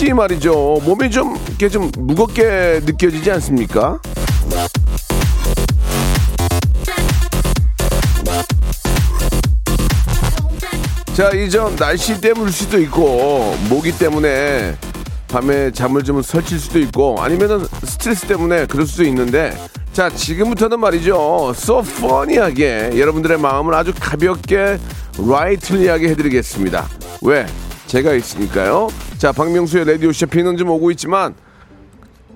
혹시 0.00 0.14
말이죠. 0.14 0.80
몸이 0.82 1.10
좀 1.10 1.36
이렇게 1.46 1.68
좀 1.68 1.90
무겁게 1.98 2.80
느껴지지 2.86 3.32
않습니까? 3.32 4.00
자 11.12 11.28
이전 11.32 11.76
날씨 11.76 12.18
때문일 12.18 12.50
수도 12.50 12.78
있고 12.80 13.54
모기 13.68 13.92
때문에 13.92 14.74
밤에 15.28 15.70
잠을 15.70 16.02
좀 16.02 16.22
설칠 16.22 16.58
수도 16.58 16.78
있고 16.78 17.20
아니면은 17.20 17.66
스트레스 17.84 18.26
때문에 18.26 18.64
그럴 18.64 18.86
수도 18.86 19.04
있는데 19.04 19.54
자 19.92 20.08
지금부터는 20.08 20.80
말이죠. 20.80 21.52
So 21.54 21.80
funny하게 21.80 22.98
여러분들의 22.98 23.38
마음을 23.38 23.74
아주 23.74 23.92
가볍게 24.00 24.78
라이틀리하게 25.18 26.08
해드리겠습니다. 26.08 26.88
왜? 27.20 27.44
제가 27.86 28.14
있으니까요 28.14 28.88
자 29.20 29.32
박명수의 29.32 29.84
라디오 29.84 30.12
쇼 30.12 30.24
비는 30.24 30.56
좀 30.56 30.70
오고 30.70 30.90
있지만 30.92 31.34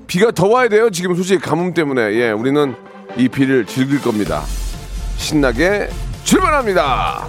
비가 0.06 0.30
더 0.30 0.48
와야 0.48 0.68
돼요 0.68 0.90
지금 0.90 1.14
솔직히 1.14 1.40
가뭄 1.40 1.72
때문에 1.72 2.12
예 2.12 2.30
우리는 2.30 2.74
이 3.16 3.26
비를 3.26 3.64
즐길 3.64 4.02
겁니다 4.02 4.42
신나게 5.16 5.88
출발합니다. 6.24 7.26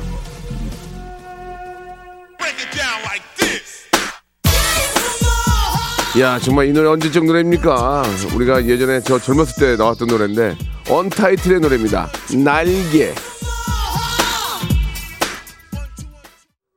야 6.19 6.39
정말 6.39 6.67
이 6.67 6.73
노래 6.73 6.87
언제적 6.89 7.25
노래입니까? 7.25 8.03
우리가 8.35 8.65
예전에 8.65 8.99
저 9.01 9.19
젊었을 9.19 9.53
때 9.59 9.75
나왔던 9.77 10.09
노래인데 10.09 10.57
언타이틀의 10.89 11.61
노래입니다. 11.61 12.09
날개. 12.43 13.13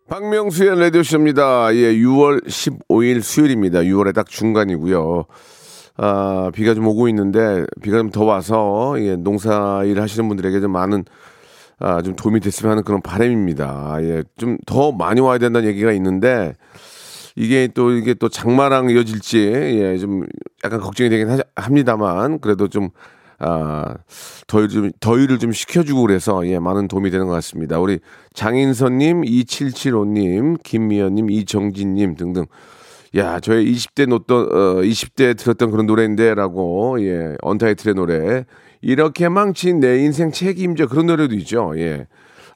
박명수의 0.08 0.78
라디오쇼입니다. 0.80 1.74
예, 1.74 1.92
6월 1.96 2.44
15일 2.46 3.20
수요일입니다. 3.22 3.80
6월에 3.80 4.14
딱 4.14 4.26
중간이고요. 4.28 5.24
아, 5.98 6.50
비가 6.54 6.74
좀 6.74 6.86
오고 6.86 7.08
있는데 7.08 7.64
비가 7.82 7.98
좀 7.98 8.10
더 8.10 8.24
와서 8.24 8.94
예, 8.98 9.16
농사 9.16 9.82
일 9.84 10.00
하시는 10.00 10.26
분들에게 10.28 10.60
좀 10.60 10.72
많은 10.72 11.04
아, 11.80 12.00
좀 12.02 12.16
도움이 12.16 12.40
됐으면 12.40 12.70
하는 12.72 12.84
그런 12.84 13.02
바람입니다. 13.02 13.98
예, 14.02 14.22
좀 14.38 14.56
더 14.66 14.92
많이 14.92 15.20
와야 15.20 15.36
된다는 15.38 15.68
얘기가 15.68 15.92
있는데 15.92 16.54
이게 17.36 17.68
또 17.74 17.90
이게 17.92 18.14
또 18.14 18.28
장마랑 18.30 18.88
이어질지 18.90 19.38
예, 19.38 19.98
좀 19.98 20.24
약간 20.64 20.80
걱정이 20.80 21.10
되긴 21.10 21.28
하, 21.30 21.38
합니다만 21.54 22.40
그래도 22.40 22.68
좀 22.68 22.88
아, 23.38 23.94
더위 24.46 24.68
좀 24.68 24.90
더위를 25.00 25.38
좀 25.38 25.52
식혀주고 25.52 26.02
그래서 26.02 26.46
예, 26.46 26.58
많은 26.58 26.88
도움이 26.88 27.10
되는 27.10 27.26
것 27.26 27.32
같습니다. 27.34 27.78
우리 27.78 28.00
장인선님, 28.34 29.22
2775님, 29.22 30.62
김미연님, 30.62 31.30
이정진님 31.30 32.16
등등. 32.16 32.46
야, 33.16 33.40
저의 33.40 33.72
20대 33.72 34.06
놓던 34.06 34.36
어, 34.36 34.82
20대 34.82 35.36
들었던 35.36 35.70
그런 35.70 35.86
노래인데 35.86 36.34
라고 36.34 37.00
예, 37.00 37.36
언타이틀의 37.42 37.94
노래. 37.94 38.44
이렇게 38.80 39.28
망친 39.28 39.80
내 39.80 39.98
인생 40.04 40.30
책임져 40.30 40.86
그런 40.86 41.06
노래도 41.06 41.34
있죠. 41.36 41.72
예. 41.76 42.06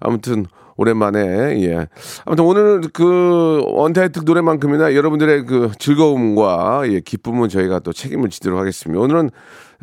아무튼 0.00 0.46
오랜만에 0.76 1.62
예. 1.62 1.88
아무튼 2.24 2.44
오늘 2.44 2.80
그 2.92 3.62
언타이틀 3.66 4.22
노래만큼이나 4.24 4.94
여러분들의 4.94 5.46
그 5.46 5.70
즐거움과 5.78 6.82
예, 6.86 7.00
기쁨은 7.00 7.48
저희가 7.48 7.80
또 7.80 7.92
책임을 7.92 8.30
지도록 8.30 8.58
하겠습니다. 8.58 9.00
오늘은 9.00 9.30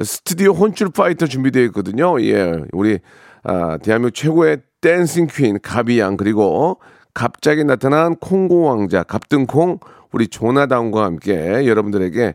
스튜디오 0.04 0.52
혼줄 0.52 0.90
파이터 0.90 1.28
준비되어 1.28 1.64
있거든요. 1.66 2.22
예. 2.22 2.62
우리 2.72 3.00
아, 3.44 3.78
대한민국 3.78 4.16
최고의 4.16 4.60
dancing 4.82 5.28
queen 5.28 5.60
가비양 5.62 6.18
그리고 6.18 6.80
갑자기 7.14 7.64
나타난 7.64 8.16
콩고 8.16 8.64
왕자 8.64 9.04
갑등콩 9.04 9.80
우리 10.12 10.28
조나단과 10.28 11.04
함께 11.04 11.68
여러분들에게 11.68 12.34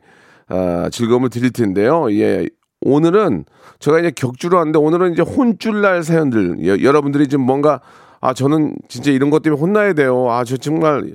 아, 0.49 0.89
즐거움을 0.93 1.31
드릴 1.31 1.53
텐데요. 1.53 2.11
예. 2.13 2.47
오늘은 2.87 3.47
제가 3.79 3.99
이제 3.99 4.11
격주로 4.11 4.59
하는데 4.59 4.79
오늘은 4.79 5.15
이제 5.15 5.23
혼쭐날 5.23 6.03
사연들 6.03 6.67
여, 6.67 6.83
여러분들이 6.83 7.29
지금 7.29 7.45
뭔가 7.45 7.81
아 8.25 8.33
저는 8.33 8.75
진짜 8.89 9.11
이런 9.11 9.29
것 9.29 9.43
때문에 9.43 9.61
혼나야 9.61 9.93
돼요. 9.93 10.31
아 10.31 10.45
저 10.45 10.57
정말 10.57 11.15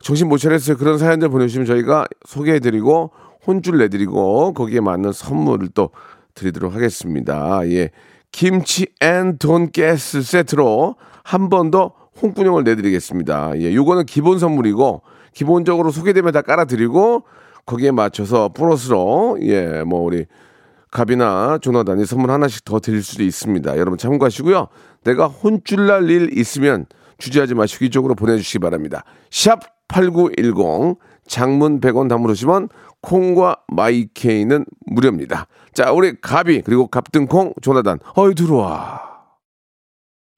정신 0.00 0.28
못 0.28 0.36
차렸어요. 0.36 0.76
그런 0.76 0.98
사연들 0.98 1.30
보내주시면 1.30 1.66
저희가 1.66 2.06
소개해드리고 2.26 3.10
혼쭐 3.46 3.78
내드리고 3.78 4.52
거기에 4.52 4.80
맞는 4.80 5.12
선물을 5.12 5.68
또 5.74 5.88
드리도록 6.34 6.74
하겠습니다. 6.74 7.60
예. 7.70 7.88
김치 8.32 8.86
and 9.00 9.38
돈가스 9.38 10.20
세트로 10.22 10.96
한 11.24 11.48
번 11.48 11.70
더 11.70 11.92
혼구녕을 12.20 12.64
내드리겠습니다. 12.64 13.52
예. 13.60 13.74
요거는 13.74 14.04
기본 14.04 14.38
선물이고 14.38 15.00
기본적으로 15.32 15.90
소개되면 15.90 16.32
다 16.32 16.42
깔아드리고 16.42 17.22
거기에 17.64 17.92
맞춰서 17.92 18.50
플러스로 18.52 19.38
예, 19.40 19.82
뭐 19.86 20.02
우리 20.02 20.26
가비나 20.92 21.58
조나단이 21.58 22.04
선물 22.06 22.30
하나씩 22.30 22.64
더 22.64 22.78
드릴 22.78 23.02
수도 23.02 23.24
있습니다. 23.24 23.78
여러분 23.78 23.98
참고하시고요. 23.98 24.68
내가 25.04 25.26
혼쭐 25.26 25.86
날 25.86 26.08
일 26.10 26.38
있으면 26.38 26.86
주저하지 27.18 27.54
마시고 27.54 27.86
이쪽으로 27.86 28.14
보내주시기 28.14 28.58
바랍니다. 28.60 29.02
샵 29.30 29.60
8910 29.88 30.98
장문 31.26 31.80
100원 31.80 32.08
담으시면 32.08 32.68
콩과 33.00 33.56
마이케이는 33.68 34.64
무료입니다. 34.86 35.46
자 35.72 35.92
우리 35.92 36.20
갑이 36.20 36.62
그리고 36.62 36.86
갑등콩 36.88 37.54
조나단 37.62 37.98
어이 38.14 38.34
들어와. 38.34 39.11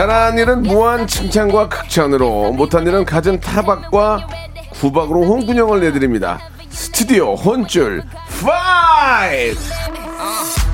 잘한 0.00 0.38
일은 0.38 0.62
무한 0.62 1.06
칭찬과 1.06 1.68
극찬으로 1.68 2.52
못한 2.52 2.86
일은 2.86 3.04
갖은 3.04 3.38
타박과 3.38 4.28
구박으로 4.70 5.24
홍군형을 5.24 5.80
내드립니다. 5.80 6.40
스튜디오 6.70 7.34
혼줄 7.34 8.02
파이트! 8.40 9.60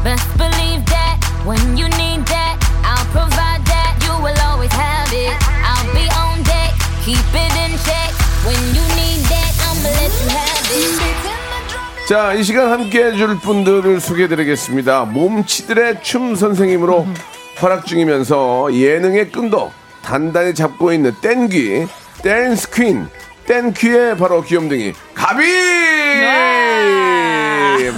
Best 0.05 0.39
believe 0.39 0.85
that 0.87 1.19
when 1.45 1.59
you 1.77 1.91
need 1.99 2.25
that, 2.27 2.55
I'll 2.85 3.05
provide 3.11 3.67
that. 3.67 3.99
You 4.07 4.15
will 4.23 4.39
always 4.47 4.73
have 4.73 5.11
it. 5.11 5.35
I'll 5.59 5.91
be 5.91 6.07
on 6.23 6.45
deck, 6.45 6.71
keep 7.03 7.19
it 7.35 7.51
in 7.59 7.75
check. 7.83 8.15
When 8.47 8.63
you 8.79 8.87
need 8.95 9.27
that, 9.27 9.51
I'ma 9.67 9.91
let 9.91 10.15
you 10.23 10.31
have 10.31 10.71
it. 10.71 12.07
자, 12.07 12.33
이 12.35 12.45
시간 12.45 12.71
함께 12.71 13.07
해줄 13.07 13.41
분들을 13.41 13.99
소개해드리겠습니다. 13.99 15.07
몸치들의 15.07 16.05
춤 16.05 16.37
선생님으로 16.37 17.09
활약 17.57 17.87
중이면서 17.87 18.73
예능의 18.73 19.31
끈도 19.31 19.73
단단히 20.03 20.55
잡고 20.55 20.93
있는 20.93 21.15
땡귀, 21.21 21.87
댄스 22.23 22.71
퀸, 22.71 23.09
땡귀의 23.47 24.19
바로 24.19 24.43
귀염둥이, 24.43 24.93
가비! 25.15 25.43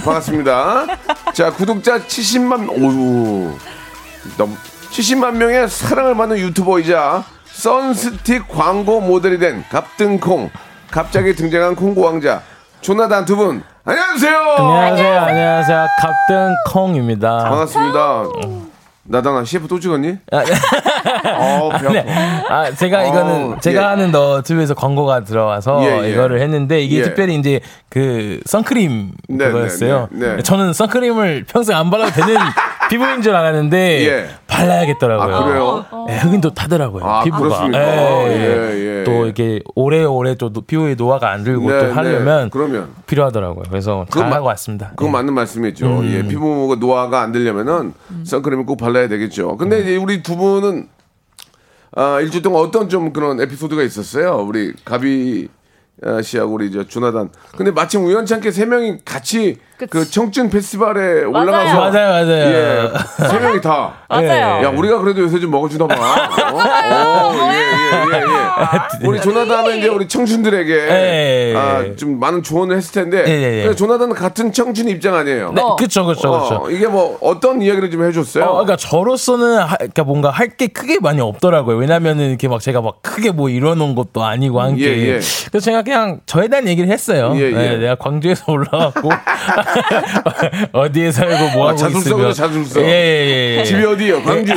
반갑습니다. 0.03 0.85
자, 1.33 1.51
구독자 1.51 1.99
70만, 1.99 2.69
오우, 2.69 3.53
너무, 4.37 4.55
70만 4.91 5.33
명의 5.35 5.67
사랑을 5.67 6.15
받는 6.15 6.37
유튜버이자 6.37 7.23
선스틱 7.51 8.47
광고 8.47 9.01
모델이 9.01 9.39
된 9.39 9.63
갑등콩, 9.69 10.49
갑자기 10.89 11.35
등장한 11.35 11.75
콩고 11.75 12.01
왕자, 12.01 12.41
조나단 12.81 13.25
두 13.25 13.35
분, 13.35 13.61
안녕하세요! 13.83 14.37
안녕하세요, 14.57 15.19
안녕하세요. 15.19 15.87
갑등콩입니다. 15.99 17.37
반갑습니다. 17.43 18.68
나다나 19.09 19.43
CF 19.43 19.67
또 19.67 19.79
찍었니? 19.79 20.17
아, 20.31 20.43
네. 20.43 20.53
어, 21.33 21.69
배 21.79 22.03
네. 22.03 22.05
아, 22.47 22.71
제가 22.71 23.05
이거는 23.05 23.53
어, 23.53 23.59
제가 23.59 23.81
예. 23.81 23.85
하는 23.85 24.11
너튜브에서 24.11 24.75
광고가 24.75 25.23
들어와서 25.23 25.83
예, 25.83 26.03
예. 26.05 26.11
이거를 26.11 26.39
했는데 26.41 26.81
이게 26.81 26.99
예. 26.99 27.03
특별히 27.03 27.35
이제 27.35 27.59
그 27.89 28.39
선크림 28.45 29.11
네, 29.29 29.45
그거였어요. 29.45 30.09
네, 30.11 30.27
네, 30.27 30.35
네. 30.37 30.43
저는 30.43 30.73
선크림을 30.73 31.45
평소에 31.49 31.75
안 31.75 31.89
발라도 31.89 32.11
되는 32.11 32.35
피부인 32.89 33.21
줄 33.21 33.35
알았는데 33.35 33.77
예. 34.07 34.29
발라야겠더라고요. 34.47 35.35
아, 35.35 35.43
그래요? 35.45 35.85
네, 36.07 36.17
흑인도 36.17 36.53
타더라고요. 36.53 37.05
아, 37.05 37.23
피부가. 37.23 37.43
그렇습니까? 37.43 37.79
예, 37.79 38.27
예, 38.75 38.99
예. 38.99 39.03
또 39.05 39.25
이렇게 39.25 39.61
오래오래 39.75 40.35
또 40.35 40.51
노- 40.51 40.61
피부에 40.61 40.95
노화가 40.95 41.31
안 41.31 41.43
들고 41.43 41.69
네, 41.71 41.79
또 41.87 41.93
하려면 41.93 42.43
네. 42.45 42.49
그러면 42.51 42.89
필요하더라고요. 43.07 43.63
그래서 43.69 44.05
그건 44.09 44.23
잘 44.23 44.29
마- 44.29 44.35
하고 44.37 44.47
왔습니다. 44.47 44.89
그건 44.95 45.07
예. 45.07 45.11
맞는 45.13 45.33
말씀이죠. 45.33 45.85
음. 45.85 46.11
예, 46.11 46.27
피부가 46.27 46.75
노화가 46.75 47.21
안 47.21 47.31
되려면은 47.31 47.93
선크림을 48.25 48.65
꼭 48.65 48.77
발라야 48.77 49.07
되겠죠. 49.07 49.55
근데 49.57 49.79
이제 49.81 49.95
우리 49.95 50.21
두 50.23 50.35
분은 50.35 50.87
아, 51.95 52.19
일주일 52.21 52.43
동안 52.43 52.61
어떤 52.63 52.87
좀 52.89 53.13
그런 53.13 53.39
에피소드가 53.41 53.81
있었어요. 53.83 54.37
우리 54.47 54.73
가비 54.85 55.47
아, 55.49 55.58
씨하고 56.23 56.53
우리 56.53 56.71
저 56.71 56.83
조나단. 56.85 57.29
근데 57.57 57.71
마침 57.71 58.05
우연찮게 58.05 58.51
세 58.51 58.65
명이 58.65 58.99
같이 59.03 59.57
그 59.89 60.09
청춘 60.09 60.49
페스티벌에 60.49 61.23
올라가서 61.23 61.79
맞아요, 61.79 61.91
맞아요. 62.25 62.31
예, 62.31 62.91
세 63.29 63.39
명이 63.39 63.61
다. 63.61 63.93
맞아요. 64.09 64.65
야, 64.65 64.69
우리가 64.69 64.97
그래도 64.99 65.21
요새 65.21 65.39
좀 65.39 65.51
먹어주나 65.51 65.87
봐. 65.87 65.95
어? 66.51 67.29
어, 67.29 67.51
예, 67.53 67.57
예, 67.57 68.17
예, 68.17 68.21
예. 68.21 69.07
우리 69.07 69.21
조나단은 69.21 69.77
이제 69.77 69.87
우리 69.87 70.05
청춘들에게 70.07 70.73
예. 70.73 71.53
아, 71.55 71.95
좀 71.95 72.19
많은 72.19 72.43
조언을 72.43 72.75
했을 72.75 72.91
텐데. 72.93 73.23
예, 73.25 73.31
예, 73.31 73.57
예. 73.59 73.61
근데 73.63 73.75
조나단은 73.75 74.15
같은 74.15 74.51
청춘 74.51 74.89
입장 74.89 75.15
아니에요. 75.15 75.53
네, 75.53 75.61
그쵸, 75.77 76.05
그쵸, 76.05 76.31
그쵸. 76.41 76.61
어, 76.65 76.69
이게 76.69 76.87
뭐 76.87 77.17
어떤 77.21 77.61
이야기를 77.61 77.89
좀 77.89 78.03
해줬어요? 78.05 78.43
어, 78.43 78.51
그러니까 78.53 78.75
저로서는 78.75 79.59
하, 79.59 79.75
그러니까 79.77 80.03
뭔가 80.03 80.29
할 80.29 80.49
게 80.59 80.67
크게 80.67 80.97
많이 80.99 81.21
없더라고요. 81.21 81.77
왜냐면은 81.77 82.27
이렇게 82.29 82.49
막 82.49 82.59
제가 82.59 82.81
막 82.81 83.01
크게 83.01 83.31
뭐 83.31 83.47
이뤄놓은 83.49 83.95
것도 83.95 84.23
아니고 84.25 84.59
한 84.59 84.75
게. 84.75 84.83
예, 84.85 85.01
예. 85.07 85.19
그래서 85.49 85.59
제가 85.61 85.83
그냥 85.89 86.19
저에 86.27 86.47
대한 86.47 86.67
얘기를 86.67 86.87
했어요. 86.89 87.33
예, 87.35 87.41
예. 87.47 87.51
네, 87.51 87.77
내가 87.77 87.95
광주에서 87.95 88.43
올라왔고 88.53 89.09
어디에 90.71 91.11
살고 91.11 91.49
뭐 91.57 91.65
아, 91.65 91.69
하고 91.69 91.77
자술서군요, 91.77 92.29
있으면. 92.29 92.33
자술서. 92.33 92.81
예, 92.81 92.85
예, 92.85 93.57
예. 93.59 93.63
집이 93.63 93.83
어디요? 93.83 94.21
광주요. 94.23 94.55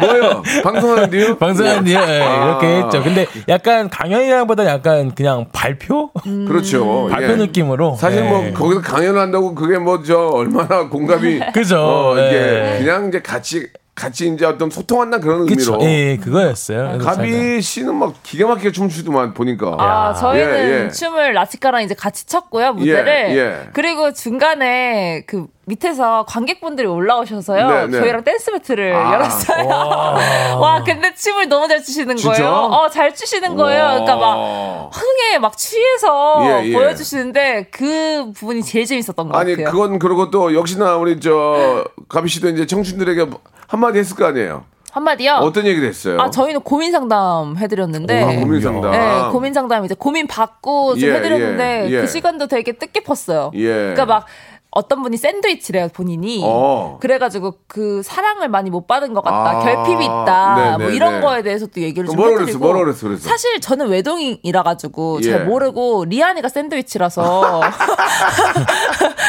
뭐요? 0.00 0.42
방송하는데요? 0.62 1.38
방송하는데요. 1.38 1.98
예, 1.98 2.20
아. 2.20 2.44
이렇게 2.44 2.66
했죠. 2.82 3.02
근데 3.02 3.26
약간 3.48 3.88
강연이랑보다 3.88 4.66
약간 4.66 5.14
그냥 5.14 5.46
발표? 5.52 6.10
그렇죠. 6.46 7.08
발표 7.10 7.32
예. 7.32 7.36
느낌으로. 7.36 7.96
사실 7.98 8.22
뭐 8.24 8.44
예. 8.46 8.52
거기서 8.52 8.82
강연을 8.82 9.18
한다고 9.20 9.54
그게 9.54 9.78
뭐 9.78 9.94
저 10.04 10.18
얼마나 10.28 10.86
공감이 10.88 11.40
그죠. 11.54 11.78
어, 11.80 12.14
이게 12.18 12.74
예. 12.74 12.78
그냥 12.80 13.08
이제 13.08 13.22
같이 13.22 13.68
같이 13.94 14.26
이제 14.26 14.44
어떤 14.44 14.70
소통한다는 14.70 15.24
그런 15.24 15.46
그쵸. 15.46 15.74
의미로. 15.74 15.88
예, 15.88 16.10
예, 16.12 16.16
그거였어요. 16.16 16.98
제가- 16.98 17.04
가비 17.04 17.62
씨는 17.62 17.94
막 17.94 18.14
기가 18.24 18.48
막히게 18.48 18.72
춤추더만 18.72 19.34
보니까. 19.34 19.76
아, 19.78 20.12
저희는 20.14 20.54
예, 20.54 20.84
예. 20.86 20.90
춤을 20.90 21.32
라치카랑 21.34 21.82
이제 21.82 21.94
같이 21.94 22.26
췄고요, 22.26 22.72
무대를. 22.72 23.30
예, 23.30 23.36
예. 23.36 23.68
그리고 23.72 24.12
중간에 24.12 25.22
그 25.26 25.46
밑에서 25.66 26.24
관객분들이 26.28 26.86
올라오셔서요. 26.86 27.68
네, 27.68 27.86
네. 27.86 27.98
저희랑 28.00 28.24
댄스 28.24 28.52
배틀을 28.52 28.94
아, 28.94 29.14
열었어요. 29.14 30.58
와, 30.60 30.82
근데 30.84 31.14
춤을 31.14 31.48
너무 31.48 31.68
잘 31.68 31.82
추시는 31.82 32.16
진짜? 32.16 32.36
거예요. 32.36 32.52
어, 32.52 32.88
잘 32.90 33.14
추시는 33.14 33.56
거예요. 33.56 33.84
그러니까 33.86 34.16
막 34.16 34.90
흥에 34.92 35.38
막 35.38 35.56
취해서 35.56 36.60
예, 36.62 36.66
예. 36.68 36.72
보여주시는데 36.72 37.68
그 37.70 38.30
부분이 38.34 38.62
제일 38.62 38.84
재밌었던 38.86 39.28
것 39.28 39.36
아니 39.36 39.56
같아요. 39.56 39.70
그건 39.72 39.98
그러고 39.98 40.30
또 40.30 40.54
역시나 40.54 40.96
우리 40.96 41.18
저 41.20 41.84
가비 42.08 42.28
씨도 42.28 42.50
이제 42.50 42.66
청춘들에게 42.66 43.26
한마디 43.66 43.98
했을 43.98 44.16
거 44.16 44.26
아니에요. 44.26 44.64
한마디요. 44.92 45.32
어떤 45.42 45.66
얘기를 45.66 45.88
했어요? 45.88 46.20
아, 46.20 46.30
저희는 46.30 46.60
고민 46.60 46.92
상담 46.92 47.56
해드렸는데. 47.56 48.22
아, 48.22 48.26
고민 48.40 48.60
상담. 48.60 48.92
네, 48.92 49.22
고민 49.32 49.52
상담 49.52 49.84
이제 49.84 49.96
고민 49.98 50.28
받고 50.28 50.94
좀 50.94 51.08
예, 51.08 51.14
해드렸는데 51.14 51.86
예, 51.88 51.90
예. 51.90 52.00
그 52.02 52.06
시간도 52.06 52.46
되게 52.46 52.72
뜻깊었어요. 52.72 53.50
예. 53.54 53.66
그러니까 53.66 54.06
막 54.06 54.26
어떤 54.74 55.02
분이 55.02 55.16
샌드위치래요 55.16 55.88
본인이. 55.88 56.40
어. 56.44 56.98
그래가지고 57.00 57.54
그 57.68 58.02
사랑을 58.02 58.48
많이 58.48 58.70
못 58.70 58.86
받은 58.86 59.14
것 59.14 59.22
같다, 59.22 59.58
아, 59.58 59.60
결핍이 59.60 60.04
있다, 60.04 60.54
네, 60.56 60.70
뭐 60.78 60.88
네, 60.90 60.96
이런 60.96 61.14
네. 61.14 61.20
거에 61.20 61.42
대해서 61.42 61.66
또 61.66 61.80
얘기를 61.80 62.06
좀 62.06 62.16
뭐라 62.16 62.32
해드리고. 62.32 62.58
그랬어? 62.58 62.58
뭐라 62.58 62.78
그랬어? 62.80 63.06
그랬어? 63.06 63.28
사실 63.28 63.60
저는 63.60 63.88
외동이라 63.88 64.62
가지고 64.64 65.20
예. 65.22 65.30
잘 65.30 65.44
모르고 65.46 66.06
리안이가 66.06 66.48
샌드위치라서 66.48 67.60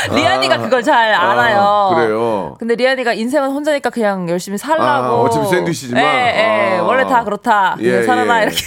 리안이가 0.14 0.58
그걸 0.58 0.84
잘 0.84 1.14
알아요. 1.14 1.60
아, 1.62 1.96
그래요. 1.96 2.56
근데 2.60 2.76
리안이가 2.76 3.14
인생은 3.14 3.52
혼자니까 3.52 3.90
그냥 3.92 4.28
열심히 4.30 4.58
살라고. 4.58 4.84
아, 5.08 5.22
어차피 5.22 5.48
샌드위치지만. 5.48 6.04
예, 6.04 6.08
예. 6.08 6.78
아. 6.80 6.84
원래 6.84 7.06
다 7.06 7.24
그렇다. 7.24 7.76
그냥 7.78 7.94
예, 7.94 8.04
살아라 8.04 8.40
예. 8.40 8.44
이렇게 8.44 8.58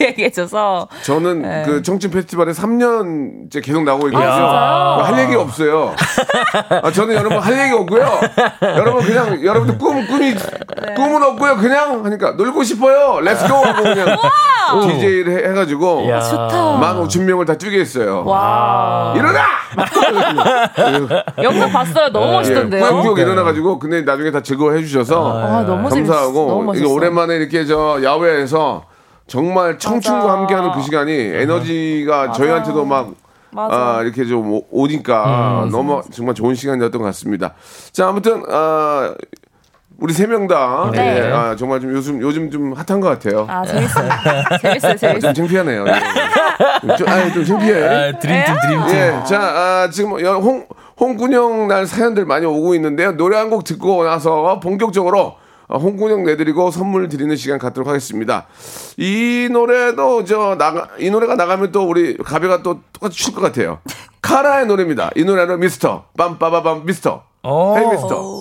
얘기해줘서. 0.06 0.88
저는 1.02 1.42
네. 1.42 1.62
그 1.66 1.82
청춘 1.82 2.10
페스티벌에 2.10 2.52
3년째 2.52 3.62
계속 3.64 3.82
나오고 3.84 4.08
있거든요. 4.08 4.30
아? 4.30 5.02
할 5.04 5.18
얘기 5.20 5.34
없어요. 5.34 5.94
아, 6.82 6.90
저는 6.92 7.14
여러분 7.14 7.38
할 7.38 7.58
얘기 7.58 7.72
없고요. 7.74 8.20
여러분 8.62 9.02
그냥 9.04 9.42
여러분들 9.44 9.78
꿈 9.78 10.06
꿈이 10.06 10.34
네. 10.34 10.94
꿈은 10.94 11.22
없고요. 11.22 11.56
그냥 11.56 12.04
하니까 12.04 12.32
놀고 12.32 12.62
싶어요. 12.62 13.20
let's 13.20 13.44
go 13.44 13.54
하고 13.54 13.82
그냥 13.82 14.16
DJ를 14.86 15.32
해, 15.44 15.48
해가지고 15.50 16.08
야. 16.10 16.20
좋다. 16.20 16.78
15,000명을 16.80 17.46
다 17.46 17.54
뛰게 17.56 17.80
했어요. 17.80 18.22
와. 18.26 19.14
일어나! 19.16 19.40
영상 21.42 21.70
봤어요. 21.72 22.08
너무 22.12 22.32
멋있던데요. 22.32 22.84
예, 22.84 22.88
꾸역꾸역 22.90 23.18
일어나 23.18 23.42
가지고 23.44 23.78
근데 23.78 24.02
나중에 24.02 24.30
다 24.30 24.40
즐거워해 24.42 24.82
주셔서 24.82 25.40
아, 25.40 25.62
너무. 25.62 25.88
감사하고 25.88 26.72
이게. 26.74 26.84
오랜만에 26.86 27.36
이렇게 27.36 27.64
저 27.64 27.98
야외에서 28.02 28.84
정말 29.26 29.78
청춘과 29.78 30.26
맞아. 30.26 30.32
함께하는 30.38 30.72
그 30.72 30.82
시간이 30.82 31.12
에너지가 31.12 32.32
저희한테도 32.32 32.84
막맞 32.84 33.14
아. 33.56 33.68
아, 33.98 34.02
이렇게 34.02 34.24
좀 34.24 34.52
오- 34.52 34.64
오니까 34.70 35.66
너무 35.70 36.02
정말 36.12 36.34
좋은 36.34 36.54
시간이었던 36.54 37.00
것 37.00 37.06
같습니다. 37.06 37.54
자 37.92 38.08
아무튼 38.08 38.42
아, 38.50 39.14
우리 40.00 40.12
세 40.12 40.26
명다 40.26 40.90
네. 40.92 41.26
예, 41.26 41.32
아, 41.32 41.56
정말 41.56 41.80
좀 41.80 41.92
요즘 41.92 42.20
요즘 42.22 42.50
좀 42.50 42.72
핫한 42.72 43.00
것 43.00 43.08
같아요. 43.08 43.46
아, 43.48 43.64
재밌어요. 43.64 44.08
재밌어요, 44.62 44.92
아, 44.92 44.96
재밌어요. 44.96 45.20
좀 45.20 45.34
창피하네요. 45.34 45.84
예. 45.88 46.96
좀, 46.96 47.08
아, 47.08 47.32
좀 47.32 47.44
창피해. 47.44 47.84
아, 47.84 48.18
드림팀, 48.18 48.54
드림팀. 48.62 48.94
예, 48.96 49.24
자, 49.26 49.40
아, 49.40 49.88
지금 49.90 50.20
여- 50.20 50.34
홍, 50.38 50.66
홍군형 51.00 51.66
날 51.68 51.86
사연들 51.86 52.26
많이 52.26 52.46
오고 52.46 52.74
있는데요. 52.76 53.12
노래 53.16 53.36
한 53.38 53.48
곡 53.50 53.64
듣고 53.64 54.04
나서 54.04 54.60
본격적으로 54.60 55.20
어, 55.20 55.37
홍군형 55.76 56.24
내드리고 56.24 56.70
선물 56.70 57.08
드리는 57.08 57.34
시간 57.36 57.58
갖도록 57.58 57.88
하겠습니다. 57.88 58.46
이 58.96 59.48
노래도 59.52 60.24
저 60.24 60.56
나가 60.56 60.88
이 60.98 61.10
노래가 61.10 61.34
나가면 61.34 61.72
또 61.72 61.82
우리 61.88 62.16
가비가 62.16 62.62
또 62.62 62.80
똑같이 62.92 63.18
출 63.18 63.34
것 63.34 63.40
같아요. 63.42 63.80
카라의 64.22 64.66
노래입니다. 64.66 65.10
이 65.16 65.24
노래는 65.24 65.60
미스터 65.60 66.06
빰빠바밤 66.16 66.84
미스터. 66.84 67.22
오. 67.44 67.76
헤이 67.76 67.86
미스터. 67.90 68.38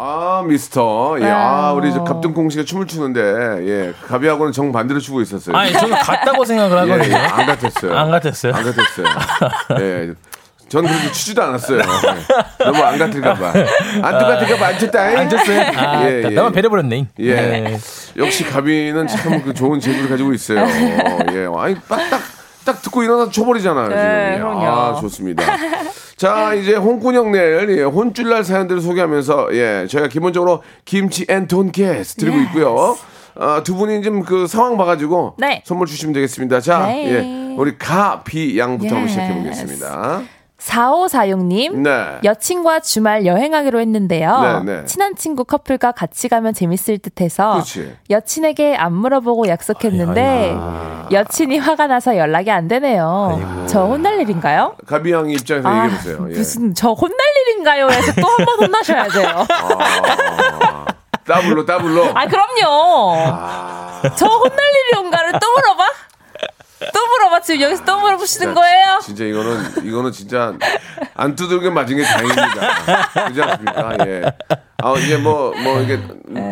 아 0.00 0.44
미스터. 0.46 1.16
예, 1.20 1.24
아 1.28 1.72
우리 1.72 1.92
저 1.92 2.04
갑등콩 2.04 2.48
씨가 2.50 2.62
춤을 2.64 2.86
추는데 2.86 3.20
예 3.68 3.92
가비하고는 4.06 4.52
정 4.52 4.70
반대로 4.70 5.00
추고 5.00 5.20
있었어요. 5.22 5.56
아니, 5.56 5.72
저는 5.72 5.96
같다고 5.96 6.44
생각을 6.44 6.76
예, 6.76 6.88
예, 6.88 6.92
하거든요. 6.92 7.16
안 7.16 7.46
같았어요. 7.46 7.96
안 7.96 8.10
같았어요? 8.12 8.54
안 8.54 8.62
같았어요. 8.62 9.06
예. 9.80 10.14
저는 10.68 10.88
그렇게 10.90 11.12
추지도 11.12 11.42
않았어요. 11.42 11.78
예. 11.78 12.64
너무 12.64 12.82
안 12.82 12.98
같을까봐. 12.98 13.52
안 14.02 14.18
똑같을까봐 14.18 14.66
안 14.66 14.78
쳤다. 14.78 15.02
안 15.02 15.28
쳤어요? 15.28 15.60
아, 15.76 16.04
예, 16.08 16.22
예. 16.24 16.28
나만 16.30 16.52
배려버렸네. 16.52 17.06
예. 17.18 17.34
네. 17.34 17.78
역시 18.16 18.44
가비는 18.44 19.06
참 19.06 19.42
그 19.42 19.54
좋은 19.54 19.80
재주를 19.80 20.08
가지고 20.08 20.32
있어요. 20.34 20.60
예. 21.32 21.48
아니, 21.56 21.74
딱, 21.88 22.10
딱, 22.10 22.20
딱 22.64 22.82
듣고 22.82 23.02
일어나서 23.02 23.30
쳐버리잖아요. 23.30 23.88
네, 23.88 24.32
지금. 24.36 24.48
그럼요. 24.48 24.66
아, 24.66 25.00
좋습니다. 25.00 25.42
자, 26.16 26.52
이제 26.54 26.74
혼구녕 26.74 27.30
낼 27.32 27.78
예, 27.78 27.82
혼쭐날 27.82 28.42
사연들을 28.44 28.80
소개하면서 28.82 29.48
예, 29.52 29.86
저희가 29.88 30.08
기본적으로 30.08 30.62
김치 30.84 31.24
and 31.28 31.46
돈가스 31.46 32.16
드리고 32.16 32.36
있고요. 32.40 32.98
아, 33.40 33.62
두 33.64 33.76
분이 33.76 34.02
좀 34.02 34.24
그 34.24 34.46
상황 34.48 34.76
봐가지고 34.76 35.34
네. 35.38 35.62
선물 35.64 35.86
주시면 35.86 36.12
되겠습니다. 36.12 36.60
자, 36.60 36.86
네. 36.88 37.12
예, 37.12 37.54
우리 37.56 37.78
가비 37.78 38.58
양부터 38.58 38.94
한번. 38.96 39.08
시작해 39.08 39.32
보겠습니다. 39.34 40.22
4546님. 40.58 41.76
네. 41.78 42.18
여친과 42.24 42.80
주말 42.80 43.24
여행하기로 43.26 43.80
했는데요. 43.80 44.62
네, 44.64 44.76
네. 44.80 44.84
친한 44.86 45.14
친구 45.14 45.44
커플과 45.44 45.92
같이 45.92 46.28
가면 46.28 46.52
재밌을 46.52 46.98
듯 46.98 47.20
해서 47.20 47.52
그렇지. 47.52 47.96
여친에게 48.10 48.76
안 48.76 48.92
물어보고 48.92 49.46
약속했는데 49.48 50.56
여친이 51.12 51.58
화가 51.58 51.86
나서 51.86 52.16
연락이 52.16 52.50
안 52.50 52.66
되네요. 52.68 53.66
저 53.68 53.84
혼날 53.84 54.20
일인가요? 54.20 54.74
가비 54.86 55.12
양 55.12 55.30
입장에서 55.30 55.68
얘기해 55.84 55.96
보세요. 55.96 56.16
예. 56.30 56.34
아, 56.34 56.38
무슨 56.38 56.74
저 56.74 56.90
혼날 56.90 57.16
일인가요? 57.46 57.86
해서 57.88 58.12
또 58.20 58.26
한 58.28 58.44
번 58.44 58.64
혼나셔야 58.64 59.08
돼요. 59.08 59.46
더블로 61.24 61.66
더블로. 61.66 62.04
아 62.14 62.26
그럼요. 62.26 63.16
저 64.16 64.26
혼날 64.26 64.58
일인가를 64.92 65.32
또 65.32 65.52
물어봐? 65.54 65.84
또 66.92 67.00
물어봐 67.06 67.40
지금 67.40 67.60
여기서 67.62 67.84
또 67.84 67.98
물어보시는 68.00 68.54
거예요? 68.54 68.98
진짜 69.02 69.24
이거는 69.24 69.84
이거는 69.84 70.12
진짜 70.12 70.54
안 71.14 71.34
두들겨 71.34 71.70
맞은 71.70 71.96
게 71.96 72.02
다행입니다. 72.02 72.44
그렇지 73.12 73.42
않습니까? 73.42 73.96
예. 74.06 74.22
아 74.80 74.94
이제 74.96 75.16
뭐뭐 75.16 75.80
이게 75.82 75.98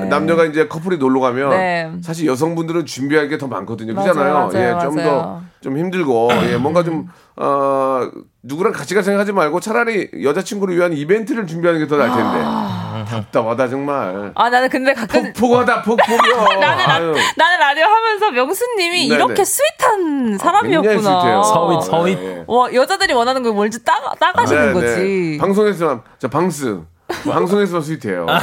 남녀가 0.08 0.44
이제 0.44 0.66
커플이 0.66 0.98
놀러 0.98 1.20
가면 1.20 1.50
네. 1.50 1.92
사실 2.02 2.26
여성분들은 2.26 2.84
준비할 2.86 3.28
게 3.28 3.36
더 3.38 3.46
많거든요. 3.46 3.94
그잖아요. 3.94 4.50
예, 4.54 4.74
좀 4.80 4.96
더. 4.96 5.42
좀 5.62 5.76
힘들고 5.78 6.28
예, 6.50 6.56
뭔가 6.56 6.82
좀 6.84 7.08
어, 7.36 8.08
누구랑 8.42 8.72
같이 8.72 8.94
갈 8.94 9.02
생각하지 9.02 9.32
말고 9.32 9.58
차라리 9.60 10.08
여자친구를 10.22 10.76
위한 10.76 10.92
이벤트를 10.92 11.46
준비하는 11.46 11.80
게 11.80 11.88
더 11.88 11.96
나을 11.96 12.08
텐데. 12.10 12.95
답답하다 13.06 13.68
정말. 13.68 14.32
아 14.34 14.50
나는 14.50 14.68
근데 14.68 14.92
가끔 14.92 15.32
폭폭하다 15.32 15.82
폭폭이요. 15.82 16.36
나는, 16.60 16.84
라. 16.84 16.98
나는 17.36 17.58
라디오 17.60 17.84
하면서 17.84 18.30
명수님이 18.30 19.08
네네. 19.08 19.14
이렇게 19.14 19.44
sweet한 19.44 20.36
굉장히 20.36 20.38
사람이었구나. 20.38 21.00
스윗해요. 21.20 21.42
서윗, 21.42 21.82
서윗. 21.84 22.18
예, 22.18 22.24
예. 22.38 22.44
와 22.46 22.72
여자들이 22.72 23.12
원하는 23.14 23.42
걸 23.42 23.52
뭔지 23.52 23.82
따, 23.84 24.00
따가시는 24.18 24.66
네, 24.68 24.72
거지. 24.72 24.86
네. 25.32 25.38
방송에서 25.38 26.02
저 26.18 26.28
방스 26.28 26.80
방송에서 27.24 27.80
스윗해요. 27.80 28.26
아. 28.28 28.40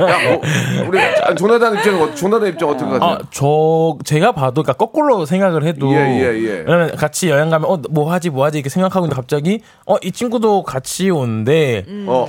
예. 0.00 0.04
야, 0.04 0.28
뭐, 0.28 0.40
우리 0.88 1.00
아, 1.00 1.34
조나단 1.34 1.76
입장 1.76 2.02
어, 2.02 2.12
조나단 2.14 2.48
입장 2.48 2.68
어떻게 2.68 2.84
아, 2.96 2.98
가세요? 2.98 3.18
저 3.30 3.96
제가 4.04 4.32
봐도 4.32 4.62
그러니까 4.62 4.72
거꾸로 4.72 5.24
생각을 5.24 5.64
해도 5.64 5.92
예, 5.92 5.96
예, 5.98 6.22
예. 6.42 6.64
왜냐면 6.66 6.96
같이 6.96 7.28
여행 7.30 7.48
가면 7.50 7.68
어뭐 7.88 8.10
하지 8.12 8.30
뭐 8.30 8.44
하지 8.44 8.58
이렇게 8.58 8.68
생각하고 8.70 9.06
있는데 9.06 9.14
갑자기 9.16 9.60
어 9.86 9.96
이 10.02 10.12
친구도 10.12 10.62
같이 10.64 11.10
오는데 11.10 11.84
어, 12.06 12.26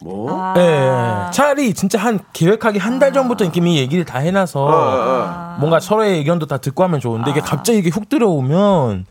뭐? 0.00 0.28
아. 0.30 0.54
예, 0.56 1.30
차라리 1.32 1.74
진짜 1.74 1.98
한 1.98 2.20
계획하기 2.32 2.78
한 2.78 2.98
달 2.98 3.12
전부터 3.12 3.44
이렇게 3.44 3.60
이미 3.60 3.78
얘기를 3.78 4.04
다 4.04 4.18
해놔서 4.18 4.64
어, 4.64 4.70
어. 4.70 5.56
뭔가 5.58 5.80
서로의 5.80 6.18
의견도 6.18 6.46
다 6.46 6.58
듣고 6.58 6.82
하면 6.84 7.00
좋은데 7.00 7.30
이게 7.32 7.40
갑자기 7.40 7.78
이게 7.78 7.90
훅 7.90 8.08
들어오면 8.08 9.06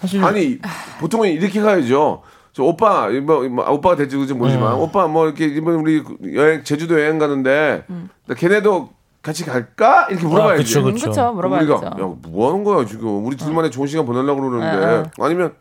사실 0.00 0.22
아니 0.24 0.58
보통은 1.00 1.28
이렇게 1.30 1.60
가야죠. 1.60 2.22
저 2.52 2.62
오빠 2.64 3.08
뭐, 3.08 3.48
뭐 3.48 3.70
오빠가 3.70 3.96
될지 3.96 4.16
그지 4.16 4.34
모르지만 4.34 4.74
음. 4.74 4.80
오빠 4.80 5.06
뭐 5.06 5.26
이렇게 5.26 5.46
이번 5.46 5.74
우리 5.76 6.02
여행 6.34 6.62
제주도 6.64 7.00
여행 7.00 7.18
가는데 7.18 7.84
나 8.26 8.34
걔네도 8.34 8.90
같이 9.22 9.44
갈까 9.46 10.06
이렇게 10.10 10.26
물어봐야지. 10.26 10.54
아, 10.54 10.56
그쵸, 10.56 10.82
그쵸. 10.82 11.08
그쵸 11.08 11.34
그럼 11.34 11.36
물어봐야죠. 11.36 11.72
우리가 11.74 11.86
야 12.02 12.14
뭐 12.28 12.50
하는 12.50 12.64
거야 12.64 12.84
지금 12.84 13.24
우리 13.24 13.36
둘만의 13.36 13.70
좋은 13.70 13.86
시간 13.86 14.04
보내려고 14.04 14.40
그러는데 14.42 15.10
어, 15.18 15.24
아니면 15.24 15.54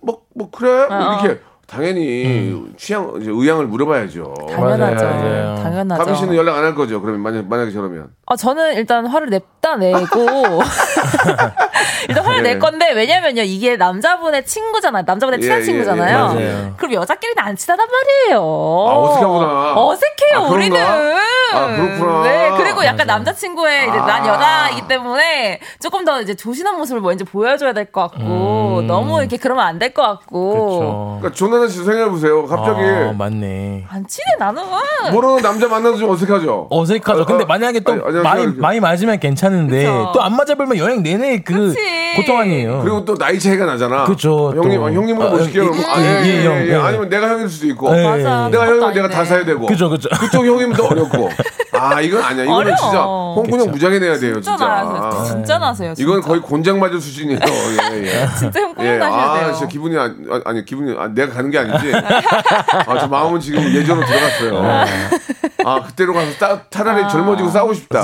뭐 0.00 0.20
뭐 0.34 0.50
그래 0.50 0.86
뭐 0.88 0.96
어, 0.98 1.18
이렇게 1.20 1.40
당연히 1.66 2.24
음. 2.52 2.74
취향 2.76 3.12
이제 3.20 3.28
의향을 3.30 3.66
물어봐야죠. 3.66 4.34
당연하죠. 4.48 5.04
맞아요, 5.04 5.20
맞아요. 5.20 5.56
당연하죠. 5.62 5.98
가빈 6.04 6.14
씨는 6.14 6.36
연락 6.36 6.56
안 6.58 6.64
할 6.64 6.74
거죠. 6.76 7.00
그러면 7.00 7.20
만약 7.22 7.46
만약에 7.48 7.72
저러면 7.72 8.08
아, 8.26 8.36
저는 8.36 8.74
일단 8.74 9.04
화를 9.06 9.30
냈다 9.30 9.76
내고 9.76 10.26
일단 12.08 12.24
화를 12.24 12.38
예. 12.38 12.42
낼 12.42 12.58
건데 12.60 12.92
왜냐면요 12.92 13.42
이게 13.42 13.76
남자분의 13.76 14.44
친구잖아요. 14.46 15.02
남자분의 15.06 15.40
친한 15.40 15.58
예, 15.58 15.62
예, 15.62 15.64
친구잖아요. 15.64 16.36
예. 16.40 16.72
그럼 16.76 16.92
여자끼리는 16.94 17.42
안 17.42 17.56
친하단 17.56 17.86
말이에요. 17.90 18.38
아, 18.40 18.98
어색하구나. 19.00 19.74
어색해요 19.76 20.38
아? 20.38 20.48
우리는. 20.48 20.76
아, 21.54 21.66
그렇구나. 21.76 22.22
네 22.22 22.50
그리고 22.56 22.84
약간 22.84 23.06
남자친구의 23.06 23.88
이제 23.88 23.96
난 23.98 24.22
아. 24.24 24.28
여자이기 24.28 24.88
때문에 24.88 25.60
조금 25.80 26.04
더 26.04 26.20
이제 26.20 26.34
조신한 26.34 26.76
모습을 26.76 27.00
먼저 27.00 27.24
보여줘야 27.24 27.72
될 27.72 27.86
것 27.92 28.00
같고 28.10 28.82
너무 28.86 29.20
이렇게 29.20 29.36
그러면 29.36 29.64
안 29.66 29.78
될 29.78 29.92
것 29.94 30.02
같고 30.02 30.50
그렇죠. 30.50 31.16
그러니까 31.20 31.32
조나단 31.36 31.68
씨 31.68 31.84
생각해 31.84 32.10
보세요. 32.10 32.46
갑자기 32.46 32.80
아, 32.82 33.12
맞네. 33.16 33.84
안 33.88 34.06
친해 34.06 34.26
나는. 34.38 34.62
모르는 35.12 35.36
남자 35.42 35.68
만나도 35.68 35.96
좀 35.98 36.10
어색하죠. 36.10 36.68
어색하죠. 36.70 37.24
근데 37.26 37.44
어, 37.44 37.46
만약에 37.46 37.80
또 37.80 37.92
아니. 37.92 38.22
많이. 38.22 38.46
많이 38.56 38.80
맞으면 38.80 39.18
괜찮은데. 39.20 39.84
또 40.12 40.20
안 40.26 40.34
맞아보면 40.34 40.76
여행 40.78 41.02
내내 41.04 41.38
그 41.42 41.54
그치. 41.72 41.78
고통 42.16 42.38
아니에요. 42.40 42.80
그리고 42.82 43.04
또 43.04 43.14
나이 43.16 43.38
차이가 43.38 43.64
나잖아. 43.66 44.04
그쵸, 44.04 44.52
형님, 44.56 44.80
또. 44.80 44.86
아, 44.86 44.90
형님은 44.90 45.26
아, 45.26 45.30
멋있게 45.30 45.60
예, 45.60 45.62
하고, 45.64 45.74
아, 45.86 46.00
예, 46.00 46.04
예, 46.04 46.24
예, 46.24 46.40
예, 46.40 46.44
형, 46.46 46.54
예. 46.56 46.68
예. 46.70 46.74
아니면 46.74 47.08
내가 47.08 47.28
형일 47.28 47.48
수도 47.48 47.66
있고. 47.68 47.96
예, 47.96 48.02
맞아. 48.04 48.48
내가 48.48 48.66
형이면 48.66 48.92
내가 48.94 49.08
다. 49.08 49.24
사야 49.24 49.44
되고. 49.44 49.66
그죠, 49.66 49.88
그죠. 49.88 50.08
그쪽 50.18 50.44
형이면 50.44 50.72
더 50.72 50.86
어렵고. 50.86 51.28
아, 51.72 52.00
이건 52.00 52.22
아니야. 52.22 52.44
이거는 52.44 52.72
어려워. 52.72 52.76
진짜 52.76 53.02
홍군형 53.02 53.70
무장해 53.70 53.98
내야 53.98 54.18
돼요, 54.18 54.34
진짜 54.40 54.56
진짜. 54.56 54.66
나세요. 54.66 55.24
진짜 55.26 55.58
나세요. 55.58 55.94
진짜. 55.94 56.02
이건 56.02 56.20
거의 56.22 56.40
곤장 56.40 56.78
맞을 56.80 57.00
수준이에요. 57.00 57.38
예, 57.92 58.04
예. 58.04 58.28
진짜 58.38 58.60
형 58.60 58.70
예, 58.70 58.74
꾸며나셔야 58.74 59.22
아, 59.22 59.38
돼요. 59.40 59.52
진짜 59.52 59.68
기분이 59.68 59.98
안, 59.98 60.26
아, 60.30 60.40
아니, 60.46 60.64
기분이, 60.64 60.96
아, 60.98 61.08
내가 61.08 61.34
가는 61.34 61.50
게 61.50 61.58
아니지. 61.58 61.92
아, 61.94 62.98
저 62.98 63.06
마음은 63.08 63.40
지금 63.40 63.62
예전으로 63.62 64.06
들어갔어요. 64.06 64.84
아, 65.64 65.82
그때로 65.82 66.14
가서 66.14 66.30
따, 66.38 66.60
차라리 66.70 67.08
젊어지고 67.10 67.50
싸우고 67.50 67.74
싶다. 67.74 68.02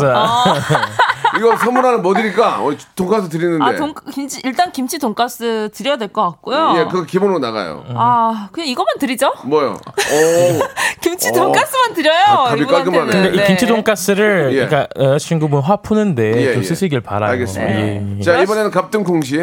이거 1.38 1.56
선물 1.56 1.84
하나 1.84 1.98
뭐 1.98 2.14
드릴까? 2.14 2.62
어, 2.62 2.70
돈가스 2.94 3.28
드리는데. 3.28 3.64
아, 3.64 3.74
돈, 3.76 3.94
김치, 4.12 4.40
일단 4.44 4.70
김치 4.72 4.98
돈가스 4.98 5.70
드려야 5.72 5.96
될 5.96 6.08
것 6.08 6.22
같고요. 6.22 6.74
예, 6.78 6.84
그거 6.84 7.04
기본으로 7.04 7.38
나가요. 7.38 7.84
아, 7.94 8.48
그냥 8.52 8.68
이거만 8.68 8.98
드리죠? 8.98 9.32
뭐요? 9.44 9.76
오. 9.86 10.60
김치 11.00 11.28
어. 11.30 11.32
돈가스만 11.32 11.94
드려요. 11.94 12.24
아, 12.26 12.54
이분한테는. 12.54 12.66
깔끔하네. 12.66 13.12
근데 13.12 13.28
이 13.28 13.36
네. 13.38 13.46
김치 13.46 13.66
돈가스를 13.66 14.50
예. 14.52 14.66
그러니까 14.66 14.88
여자친구분 14.98 15.60
화 15.60 15.76
푸는데 15.76 16.36
예, 16.48 16.52
좀 16.52 16.62
예. 16.62 16.66
쓰시길 16.66 17.00
바라요. 17.00 17.30
알겠습니다. 17.32 17.72
예, 17.80 18.06
예. 18.18 18.22
자, 18.22 18.40
이번에는 18.42 18.70
갑등콩 18.70 19.22
씨. 19.22 19.38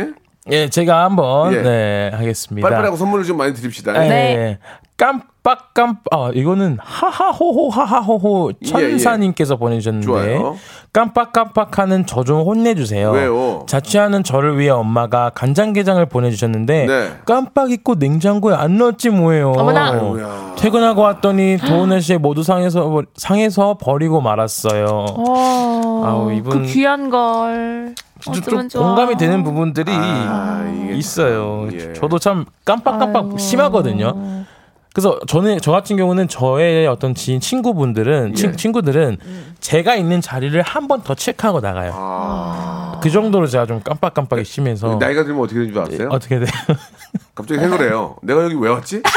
예, 0.52 0.70
제가 0.70 1.04
한번 1.04 1.54
예. 1.54 1.62
네 1.62 2.12
하겠습니다. 2.14 2.66
빨리빨리 2.68 2.86
하고 2.88 2.98
선물을 2.98 3.26
좀 3.26 3.38
많이 3.38 3.54
드립시다. 3.54 4.04
예, 4.04 4.10
네. 4.10 4.58
깜빡 4.98 5.74
깜빡 5.74 6.04
아 6.12 6.30
이거는 6.34 6.78
하하호호 6.82 7.70
하하호호 7.70 8.52
예, 8.64 8.68
천사님께서 8.68 9.56
보내주셨는데 9.58 10.06
좋아요. 10.06 10.58
깜빡 10.92 11.32
깜빡하는 11.34 12.06
저 12.06 12.24
좀 12.24 12.42
혼내주세요. 12.42 13.12
왜요? 13.12 13.64
자취하는 13.68 14.24
저를 14.24 14.58
위해 14.60 14.72
엄마가 14.72 15.30
간장게장을 15.36 16.04
보내주셨는데 16.08 16.86
네. 16.88 17.10
깜빡 17.26 17.72
잊고 17.72 17.96
냉장고에 17.96 18.56
안 18.56 18.78
넣었지 18.78 19.10
뭐예요. 19.10 19.52
어머나. 19.52 19.92
아이고야. 19.94 20.56
퇴근하고 20.58 21.02
왔더니 21.04 21.58
더운 21.60 21.90
날씨에 21.90 22.18
모두 22.18 22.44
상해서 22.44 23.04
상해서 23.16 23.78
버리고 23.80 24.20
말았어요. 24.20 24.86
어, 24.88 26.04
아우, 26.06 26.32
이분- 26.34 26.64
그 26.64 26.68
귀한 26.68 27.10
걸. 27.10 27.96
좀, 28.20 28.34
어쩌면 28.36 28.70
좀. 28.70 28.82
공감이 28.84 29.18
되는 29.18 29.44
부분들이 29.44 29.92
아, 29.94 30.66
있어요. 30.94 31.68
참, 31.72 31.80
예. 31.80 31.94
저도 31.94 32.20
참 32.20 32.46
깜빡깜빡 32.66 33.24
아이고. 33.26 33.38
심하거든요. 33.38 34.46
그래서 34.94 35.20
저는 35.28 35.60
저 35.62 35.72
같은 35.72 35.98
경우는 35.98 36.28
저의 36.28 36.88
어떤 36.88 37.14
지인 37.14 37.40
친구분들은 37.40 38.32
예. 38.32 38.34
친, 38.34 38.58
친구들은 38.58 39.18
제가 39.60 39.96
있는 39.96 40.20
자리를 40.20 40.60
한 40.64 40.88
번 40.88 41.04
더 41.04 41.14
체크하고 41.14 41.60
나가요. 41.62 41.92
아. 41.96 43.00
그 43.02 43.10
정도로 43.10 43.48
제가 43.48 43.66
좀 43.66 43.82
깜빡깜빡이 43.82 44.44
심해서 44.44 44.98
나이가 45.00 45.24
들면 45.24 45.42
어떻게 45.44 45.60
되는 45.60 45.74
줄 45.74 45.82
아세요? 45.82 46.10
어떻게 46.12 46.40
돼요? 46.40 46.50
갑자기 47.36 47.60
생각을 47.62 47.86
해요. 47.88 48.16
내가 48.24 48.44
여기 48.44 48.56
왜 48.56 48.70
왔지? 48.70 49.02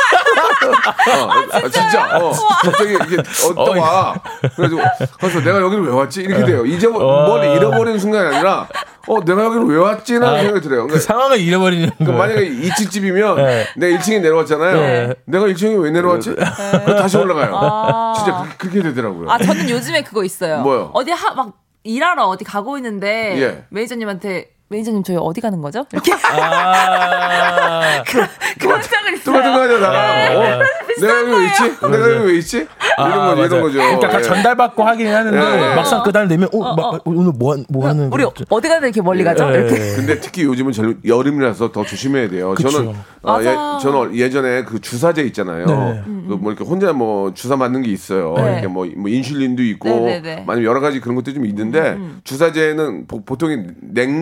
어, 0.63 1.31
아, 1.53 1.61
진짜. 1.63 2.19
어, 2.19 2.31
갑자기 2.63 2.93
이게 2.93 3.17
어, 3.19 3.55
또 3.65 3.81
와. 3.81 4.15
그래서 4.55 4.77
그래서 5.19 5.41
내가 5.41 5.61
여기를 5.61 5.85
왜 5.87 5.93
왔지? 5.93 6.21
이렇게 6.23 6.45
돼요. 6.45 6.65
이제 6.65 6.87
어. 6.87 6.91
뭘 7.27 7.45
잃어버리는 7.57 7.99
순간이 7.99 8.37
아니라 8.37 8.69
어, 9.09 9.25
내가 9.25 9.45
여기를 9.45 9.67
왜 9.67 9.77
왔지라는 9.77 10.39
생각이 10.43 10.61
들어요. 10.61 10.83
그 10.83 10.89
그러니까 10.89 10.99
상황을 11.01 11.41
잃어버리는 11.41 11.91
그 11.99 12.05
거예요. 12.05 12.19
만약에 12.19 12.49
2층 12.51 12.91
집이면 12.91 13.37
네. 13.37 13.67
내가 13.77 13.99
1층에 13.99 14.21
내려왔잖아요. 14.21 14.77
네. 14.77 15.15
내가 15.25 15.47
1층에 15.47 15.83
왜 15.83 15.91
내려왔지? 15.91 16.35
그래서 16.35 16.97
다시 16.97 17.17
올라가요. 17.17 18.15
진짜 18.17 18.43
그렇게, 18.43 18.57
그렇게 18.59 18.83
되더라고요. 18.83 19.31
아, 19.31 19.39
저는 19.39 19.69
요즘에 19.69 20.03
그거 20.03 20.25
있어요. 20.25 20.61
뭐요? 20.63 20.91
어디 20.95 21.11
하, 21.11 21.35
막 21.35 21.59
일하러 21.85 22.27
어디 22.27 22.45
가고 22.45 22.77
있는데 22.77 23.41
예. 23.41 23.65
매니저님한테 23.71 24.51
매니저님 24.73 25.03
저희 25.03 25.17
어디 25.21 25.41
가는 25.43 25.61
거죠? 25.61 25.85
이렇게 25.93 26.13
아, 26.13 28.03
그런 28.59 28.81
적은 28.81 29.15
있어요. 29.15 29.25
똑같은 29.25 29.53
거 29.53 29.61
하잖아. 29.61 30.33
어? 30.35 30.63
내가 31.01 31.21
여기 31.21 31.31
왜 31.33 31.47
있지? 31.47 31.63
내가 31.81 32.11
여기 32.11 32.27
왜 32.33 32.39
있지? 32.39 32.67
이런 32.99 33.37
거죠. 33.37 33.45
이런 33.45 33.61
거죠. 33.63 33.79
그러니까 33.79 34.09
다 34.09 34.19
예. 34.19 34.23
전달받고 34.23 34.83
하긴 34.83 35.07
하는데 35.09 35.37
예. 35.39 35.75
막상 35.75 36.03
그 36.03 36.13
다음 36.13 36.29
되면 36.29 36.49
어, 36.53 36.75
막, 36.75 37.03
오늘 37.05 37.33
뭐, 37.37 37.53
한- 37.55 37.65
뭐 37.69 37.87
하는 37.87 38.11
우리 38.13 38.25
거지? 38.25 38.45
어디 38.49 38.69
가는데 38.69 38.89
이렇게 38.89 39.03
멀리 39.03 39.23
가죠? 39.25 39.49
예. 39.51 39.55
이렇게. 39.59 39.75
근데 39.97 40.21
특히 40.21 40.45
요즘은 40.45 40.73
절- 40.73 40.97
여름이라서 41.05 41.73
더 41.73 41.85
조심해야 41.85 42.29
돼요. 42.31 42.55
그쵸. 42.55 42.71
저는 42.71 42.95
어, 43.23 43.39
예. 43.41 43.83
저는 43.83 44.17
예전에 44.17 44.65
그 44.65 44.81
주사제 44.81 45.23
있잖아요. 45.23 45.67
네. 45.67 46.03
그뭐 46.29 46.51
이렇게 46.53 46.65
혼자 46.65 46.93
뭐 46.93 47.35
주사 47.35 47.57
맞는 47.57 47.83
게 47.83 47.91
있어요. 47.91 48.35
네. 48.37 48.53
이렇게 48.53 48.67
뭐, 48.69 48.87
뭐 48.97 49.09
인슐린도 49.11 49.63
있고 49.65 49.89
네, 49.89 50.21
네, 50.21 50.37
네. 50.37 50.45
많이 50.47 50.65
여러 50.65 50.81
가지 50.81 51.01
그런 51.01 51.15
것도 51.17 51.33
좀 51.35 51.45
있는데 51.47 51.99
주사제는 52.25 53.07
보, 53.07 53.23
통이 53.37 53.57
냉 53.81 54.13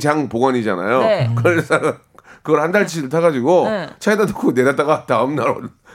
장 0.00 0.28
보관이잖아요. 0.28 1.00
네. 1.00 1.30
그래서 1.36 1.78
그걸 2.42 2.60
한 2.62 2.72
달치를 2.72 3.08
타가지고 3.08 3.68
네. 3.68 3.88
차에다 3.98 4.24
넣고 4.26 4.52
내놨다가 4.52 5.06
다음 5.06 5.34
날 5.34 5.54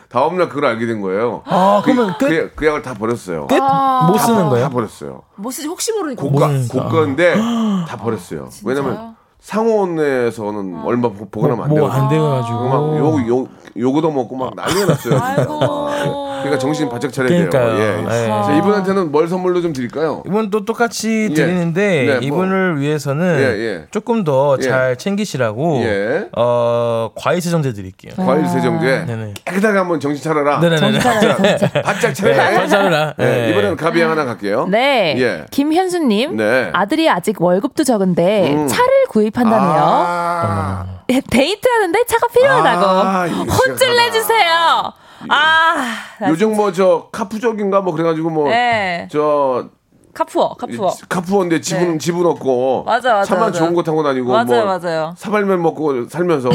다음 0.09 0.37
날 0.37 0.47
그걸 0.49 0.65
알게 0.65 0.85
된 0.85 1.01
거예요. 1.01 1.41
아, 1.45 1.81
그러면 1.83 2.13
그, 2.19 2.27
끝? 2.27 2.29
그, 2.29 2.51
그 2.55 2.65
약을 2.67 2.81
다 2.83 2.93
버렸어요. 2.93 3.47
끝? 3.47 3.55
못 3.55 4.17
쓰는 4.19 4.43
다 4.43 4.49
거예요? 4.49 4.69
버렸어요. 4.69 5.21
뭐 5.37 5.51
쓰지 5.51 5.67
혹시 5.67 5.91
모르니까. 5.93 6.21
고가 6.21 6.47
음. 6.47 6.67
고가인데 6.69 7.35
다 7.87 7.97
버렸어요. 7.97 8.49
왜냐면 8.63 9.15
상온에서는 9.39 10.81
얼마 10.85 11.09
보- 11.09 11.29
보관하면 11.29 11.63
안 11.65 11.69
돼요. 11.71 11.81
뭐안막 11.81 12.09
돼가지고. 12.09 12.97
요거 12.97 13.27
요 13.27 13.47
요거도 13.75 14.11
먹고 14.11 14.35
막 14.35 14.53
난리가 14.55 14.85
났어요. 14.85 15.19
아이고. 15.19 16.29
그러니까 16.43 16.59
정신 16.59 16.89
바짝 16.89 17.11
차려야 17.11 17.29
돼요. 17.29 17.49
그러니까요. 17.49 17.79
예. 17.79 18.01
네. 18.01 18.27
자, 18.27 18.55
이분한테는 18.57 19.11
뭘 19.11 19.27
선물로 19.27 19.61
좀 19.61 19.73
드릴까요? 19.73 20.23
이분 20.25 20.49
또 20.49 20.65
똑같이 20.65 21.29
예. 21.31 21.33
드리는데 21.33 22.05
네, 22.05 22.13
뭐. 22.13 22.21
이분을 22.21 22.79
위해서는 22.79 23.39
예, 23.39 23.43
예. 23.43 23.85
조금 23.91 24.23
더 24.23 24.57
예. 24.59 24.63
잘 24.63 24.95
챙기시라고 24.97 25.81
예. 25.83 26.27
어, 26.37 27.09
과일 27.15 27.41
세정제 27.41 27.73
드릴게요. 27.73 28.13
과일 28.17 28.47
세정제. 28.47 29.05
네네. 29.05 29.33
깨끗하게 29.45 29.77
한번 29.77 29.99
정신 29.99 30.23
차려라. 30.23 30.59
네네네. 30.59 30.99
바짝 31.83 32.13
차려라. 32.13 32.51
잘 32.51 32.67
살아라. 32.69 33.13
네, 33.17 33.45
예. 33.47 33.49
이번에는 33.51 33.77
가비양 33.77 34.11
하나 34.11 34.25
갈게요. 34.25 34.67
네. 34.67 35.15
예. 35.17 35.45
김현수님. 35.51 36.37
네. 36.37 36.69
아들이 36.73 37.09
아직 37.09 37.41
월급도 37.41 37.83
적은데 37.83 38.53
음. 38.53 38.67
차를 38.67 39.05
구입한다네요. 39.09 39.83
아, 39.85 40.85
데이트하는데 41.29 42.03
차가 42.07 42.27
필요하다고. 42.27 42.85
아, 42.85 43.27
이거 43.27 43.37
혼좀 43.43 43.77
시원하다. 43.77 44.05
내주세요. 44.05 44.93
아. 45.29 45.95
나 46.19 46.29
요즘 46.29 46.55
뭐 46.55 46.71
저 46.71 47.09
카푸적인가 47.11 47.81
뭐 47.81 47.93
그래가지고 47.93 48.29
뭐 48.29 48.49
네. 48.49 49.07
저 49.11 49.69
car 50.13 50.28
poor, 50.28 50.53
car 50.53 50.68
poor. 50.68 50.93
car 51.09 51.23
poor인데 51.23 51.59
집은 51.61 51.93
네. 51.93 51.97
집은 51.97 52.25
없고 52.25 52.83
맞아, 52.85 53.13
맞아, 53.15 53.25
차만 53.25 53.45
맞아. 53.47 53.59
좋은 53.59 53.73
거 53.73 53.81
타고 53.81 54.03
다니고 54.03 54.31
맞아요, 54.31 54.45
뭐 54.65 54.77
맞아요. 54.77 55.07
음, 55.09 55.15
사발면 55.17 55.61
먹고 55.61 56.07
살면서 56.07 56.49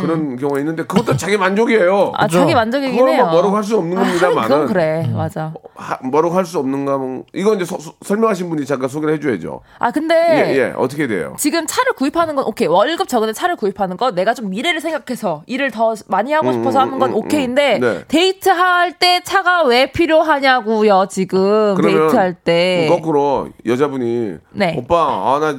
그런 0.00 0.36
경우가 0.36 0.60
있는데 0.60 0.84
그것도 0.84 1.16
자기 1.16 1.36
만족이에요. 1.36 2.12
아, 2.14 2.28
자기 2.28 2.54
만족이긴 2.54 2.96
그걸 2.96 3.10
해요. 3.14 3.22
뭐 3.24 3.32
뭐라고 3.32 3.56
할 3.56 3.64
수 3.64 3.76
없는 3.78 3.96
아, 3.98 4.02
겁니다만은. 4.02 4.42
그건 4.48 4.66
그래. 4.66 5.10
맞아. 5.14 5.52
하- 5.74 5.98
뭐라고 6.04 6.34
할 6.36 6.44
수 6.44 6.58
없는가 6.58 6.92
하면 6.94 7.24
이건 7.32 7.56
이제 7.56 7.64
서- 7.64 7.78
서- 7.78 7.94
설명하신 8.02 8.48
분이 8.50 8.66
잠깐 8.66 8.88
소개를 8.88 9.14
해줘야죠. 9.16 9.60
아, 9.78 9.90
근데. 9.90 10.14
예, 10.14 10.56
예, 10.58 10.72
어떻게 10.76 11.06
돼요? 11.06 11.34
지금 11.38 11.66
차를 11.66 11.94
구입하는 11.94 12.34
건 12.36 12.44
오케이 12.46 12.68
월급 12.68 13.08
적은데 13.08 13.32
차를 13.32 13.56
구입하는 13.56 13.96
건 13.96 14.14
내가 14.14 14.34
좀 14.34 14.50
미래를 14.50 14.80
생각해서 14.80 15.42
일을 15.46 15.70
더 15.70 15.94
많이 16.08 16.32
하고 16.32 16.52
싶어서 16.52 16.80
하는 16.80 16.98
건 16.98 17.10
음, 17.10 17.16
오케이인데 17.16 17.78
네. 17.78 18.04
데이트 18.08 18.50
할 18.50 18.92
때 18.98 19.22
차가 19.24 19.62
왜 19.64 19.90
필요하냐고요 19.90 21.06
지금 21.10 21.74
데이트 21.80 22.14
할 22.16 22.34
때 22.34 22.83
거꾸로 22.88 23.48
여자분이 23.66 24.36
네. 24.52 24.74
오빠 24.78 24.96
아 25.34 25.38
나 25.40 25.54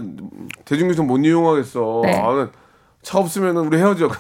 대중교통 0.66 1.08
못 1.08 1.18
이용하겠어. 1.18 2.02
네. 2.04 2.20
아, 2.22 2.32
나차 3.04 3.20
없으면 3.20 3.58
우리 3.58 3.78
헤어져. 3.78 4.10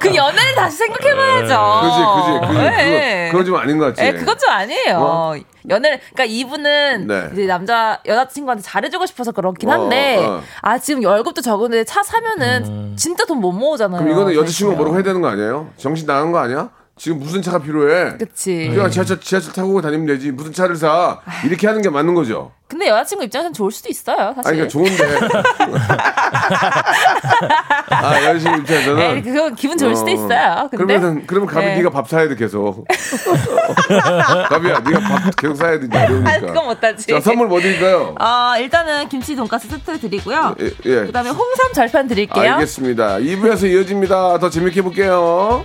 그 0.00 0.14
연애를 0.14 0.54
다시 0.54 0.76
생각해봐야죠. 0.78 1.80
그지, 1.82 1.98
그지, 2.14 2.52
그지. 2.52 2.58
네. 2.58 3.26
그거, 3.26 3.38
그거 3.38 3.44
좀 3.44 3.56
아닌 3.56 3.78
것 3.78 3.86
같지. 3.86 4.02
예, 4.04 4.12
그건 4.12 4.36
좀 4.38 4.50
아니에요. 4.50 4.96
어? 4.98 5.34
연애를, 5.68 5.98
그러니까 6.14 6.24
이분은 6.24 7.06
네. 7.06 7.28
이제 7.32 7.46
남자, 7.46 8.00
여자친구한테 8.06 8.62
잘해주고 8.62 9.06
싶어서 9.06 9.32
그렇긴 9.32 9.68
어, 9.68 9.72
한데, 9.72 10.16
어. 10.24 10.40
아, 10.62 10.78
지금 10.78 11.04
월급도 11.04 11.42
적은데 11.42 11.84
차 11.84 12.02
사면은 12.02 12.94
진짜 12.96 13.24
돈 13.24 13.38
못 13.38 13.52
모으잖아요. 13.52 14.00
그럼 14.02 14.12
이거는 14.12 14.34
여자친구가. 14.34 14.76
뭐라고 14.76 14.96
해야 14.96 15.04
되는 15.04 15.20
거 15.20 15.28
아니에요? 15.28 15.68
정신 15.76 16.06
나간 16.06 16.32
거 16.32 16.38
아니야? 16.38 16.70
지금 16.98 17.18
무슨 17.20 17.40
차가 17.40 17.58
필요해? 17.60 18.18
그치. 18.18 18.68
그냥 18.68 18.90
지하철, 18.90 19.20
지하철 19.20 19.52
타고 19.52 19.80
다니면 19.80 20.06
되지. 20.06 20.32
무슨 20.32 20.52
차를 20.52 20.76
사? 20.76 21.20
이렇게 21.44 21.66
하는 21.66 21.80
게 21.80 21.88
맞는 21.88 22.14
거죠. 22.14 22.50
근데 22.66 22.88
여자친구 22.88 23.24
입장에서는 23.24 23.54
좋을 23.54 23.70
수도 23.70 23.88
있어요, 23.88 24.34
사실. 24.36 24.46
아니, 24.46 24.58
그러니까 24.58 24.68
좋은데. 24.68 25.08
아, 27.90 28.22
여자친구 28.24 28.58
입장에서는. 28.58 29.02
에이, 29.02 29.22
그거 29.22 29.50
기분 29.50 29.78
좋을 29.78 29.96
수도 29.96 30.10
어. 30.10 30.14
있어요. 30.14 30.68
근데 30.70 30.76
그러면은 30.76 31.26
그러면 31.26 31.48
가비 31.48 31.66
네. 31.66 31.76
네가 31.76 31.90
밥 31.90 32.08
사야 32.08 32.28
돼 32.28 32.34
계속. 32.34 32.86
가비야 34.50 34.80
네가 34.80 35.00
밥 35.00 35.36
계속 35.36 35.56
사야 35.56 35.78
되지 35.80 35.96
어려우니까. 35.96 36.30
아, 36.30 36.40
그건 36.40 36.66
못하지. 36.66 37.06
자 37.06 37.20
선물 37.20 37.48
뭐 37.48 37.60
드릴까요? 37.60 38.14
어, 38.20 38.54
일단은 38.58 39.08
김치 39.08 39.34
돈가스 39.34 39.68
세트 39.68 40.00
드리고요. 40.00 40.54
예, 40.60 40.66
예. 40.66 41.06
그 41.06 41.12
다음에 41.12 41.30
홍삼 41.30 41.72
절편 41.72 42.08
드릴게요. 42.08 42.54
알겠습니다. 42.54 43.18
2부에서 43.18 43.70
이어집니다. 43.70 44.38
더 44.38 44.50
재밌게 44.50 44.82
볼게요. 44.82 45.64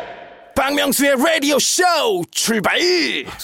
박명수의 0.61 1.13
radio 1.13 1.55
show 1.55 2.23
출발! 2.29 2.77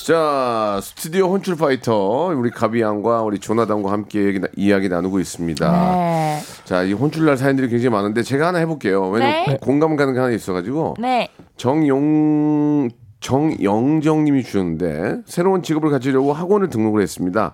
자 0.06 0.80
스튜디오 0.84 1.30
혼출 1.32 1.56
파이터 1.56 2.28
우리 2.38 2.52
가비양과 2.52 3.24
우리 3.24 3.40
조나단과 3.40 3.92
함께 3.92 4.24
얘기, 4.26 4.40
나- 4.40 4.48
이야기 4.56 4.88
나누고 4.88 5.20
있습니다. 5.20 5.96
네. 5.96 6.40
자 6.66 6.84
이 6.84 6.94
혼쭐날 6.94 7.36
사연들이 7.38 7.70
굉장히 7.70 7.90
많은데 7.90 8.22
제가 8.22 8.50
하나 8.50 8.60
해볼게요. 8.60 9.10
왜냐면 9.10 9.46
네. 9.48 9.58
공감 9.60 9.96
가는 9.96 10.14
게 10.14 10.20
하나 10.20 10.32
있어가지고 10.32 10.98
네. 11.00 11.30
정용 11.58 12.88
정영정님이 13.20 14.44
주셨는데 14.44 15.22
새로운 15.26 15.64
직업을 15.64 15.90
가지려고 15.90 16.34
학원을 16.34 16.70
등록을 16.70 17.02
했습니다. 17.02 17.52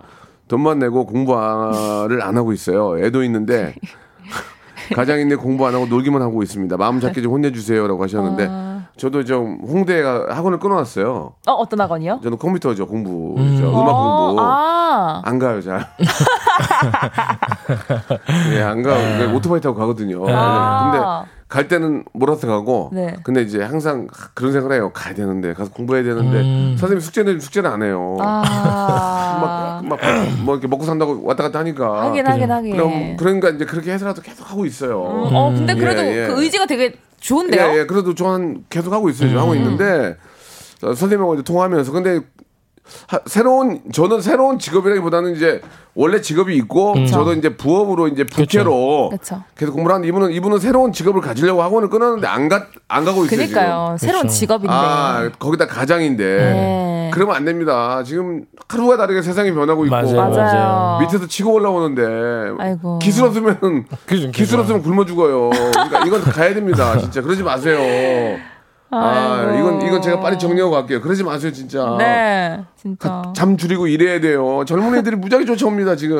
돈만 0.48 0.78
내고 0.78 1.06
공부를 1.06 2.20
안 2.20 2.36
하고 2.36 2.52
있어요. 2.52 3.02
애도 3.02 3.22
있는데 3.24 3.74
가장인데 4.94 5.36
공부 5.36 5.66
안 5.66 5.74
하고 5.74 5.86
놀기만 5.86 6.20
하고 6.20 6.42
있습니다. 6.42 6.76
마음 6.76 7.00
잡게 7.00 7.22
좀 7.22 7.32
혼내주세요라고 7.32 8.02
하셨는데 8.02 8.73
저도 8.96 9.24
좀 9.24 9.58
홍대가 9.66 10.26
학원을 10.30 10.58
끊어놨어요. 10.60 11.34
어, 11.46 11.52
어떤 11.52 11.80
학원이요? 11.80 12.20
저는 12.22 12.38
컴퓨터죠 12.38 12.86
공부, 12.86 13.34
저 13.58 13.68
음악 13.68 13.88
어, 13.88 14.26
공부. 14.28 14.40
아. 14.40 15.20
안 15.24 15.38
가요 15.38 15.60
잘. 15.60 15.84
예, 18.52 18.60
안 18.62 18.82
가. 18.82 19.24
요 19.24 19.34
오토바이 19.34 19.60
타고 19.60 19.74
가거든요. 19.74 20.24
아. 20.28 20.90
근데 21.24 21.30
갈 21.48 21.68
때는 21.68 22.04
몰아서 22.12 22.46
가고. 22.46 22.90
네. 22.92 23.16
근데 23.24 23.42
이제 23.42 23.62
항상 23.62 24.06
그런 24.34 24.52
생각을 24.52 24.76
해요. 24.76 24.90
가야 24.92 25.14
되는데 25.14 25.54
가서 25.54 25.70
공부해야 25.72 26.04
되는데 26.04 26.76
선생님 26.78 27.00
숙제는 27.00 27.40
숙제는 27.40 27.70
안 27.70 27.82
해요. 27.82 28.16
아. 28.20 29.80
막막뭐 29.88 30.54
이렇게 30.54 30.68
먹고 30.68 30.84
산다고 30.84 31.20
왔다 31.24 31.42
갔다 31.42 31.58
하니까. 31.58 32.02
하긴 32.06 32.26
하긴 32.26 32.50
하긴. 32.50 32.76
그럼 32.76 33.16
그러니까 33.16 33.50
이제 33.50 33.64
그렇게 33.64 33.92
해서라도 33.92 34.22
계속 34.22 34.48
하고 34.48 34.64
있어요. 34.64 35.00
어, 35.02 35.52
근데 35.52 35.74
그래도 35.74 36.02
예, 36.02 36.22
예. 36.22 36.26
그 36.28 36.42
의지가 36.42 36.66
되게 36.66 36.94
좋은데요? 37.24 37.66
예, 37.72 37.78
예. 37.80 37.86
그래도 37.86 38.14
저는 38.14 38.64
계속 38.68 38.92
하고 38.92 39.08
있어요. 39.08 39.28
지금 39.28 39.40
음. 39.40 39.42
하고 39.42 39.54
있는데 39.54 40.16
어, 40.82 40.88
선생님하고 40.94 41.34
이제 41.34 41.42
통화하면서 41.42 41.92
근데 41.92 42.20
하- 43.08 43.20
새로운 43.26 43.80
저는 43.92 44.20
새로운 44.20 44.58
직업이라기보다는 44.58 45.34
이제 45.36 45.62
원래 45.94 46.20
직업이 46.20 46.54
있고 46.56 46.94
저도 47.06 47.32
이제 47.32 47.56
부업으로 47.56 48.08
이제 48.08 48.24
부캐로 48.24 49.08
그쵸. 49.10 49.42
계속 49.56 49.72
공부를 49.72 49.94
하는데 49.94 50.08
이분은 50.08 50.32
이분은 50.32 50.58
새로운 50.58 50.92
직업을 50.92 51.22
가지려고 51.22 51.62
학원을 51.62 51.88
끊었는데 51.88 52.26
안가안 52.26 53.04
가고 53.06 53.24
있어요. 53.24 53.38
그니까요. 53.40 53.96
새로운 53.98 54.28
직업인데. 54.28 54.66
지금. 54.66 54.74
아 54.78 55.30
거기다 55.38 55.66
가장인데 55.66 56.24
네. 56.36 56.93
그러면 57.14 57.36
안 57.36 57.44
됩니다. 57.44 58.02
지금 58.04 58.44
하루가 58.68 58.96
다르게 58.96 59.22
세상이 59.22 59.52
변하고 59.52 59.84
있고 59.86 59.94
맞아요. 59.94 60.16
맞아요. 60.30 60.98
밑에서 61.00 61.26
치고 61.26 61.52
올라오는데 61.54 62.02
아이고. 62.58 62.98
기술 62.98 63.26
없으면 63.26 63.86
기술. 64.32 64.60
없으면 64.60 64.82
굶어 64.82 65.04
죽어요. 65.04 65.50
그러니까 65.50 66.04
이건 66.06 66.20
가야 66.22 66.52
됩니다. 66.54 66.98
진짜 66.98 67.22
그러지 67.22 67.42
마세요. 67.42 67.78
아. 68.96 69.56
이건 69.58 69.82
이건 69.82 70.02
제가 70.02 70.20
빨리 70.20 70.38
정리하고 70.38 70.72
갈게요. 70.72 71.00
그러지 71.00 71.24
마세요 71.24 71.52
진짜. 71.52 71.96
네. 71.98 72.60
진짜. 72.76 73.22
잠 73.34 73.56
줄이고 73.56 73.86
일해야 73.86 74.20
돼요. 74.20 74.64
젊은이들이 74.66 75.16
무지하게 75.16 75.46
쫓아옵니다 75.46 75.96
지금. 75.96 76.18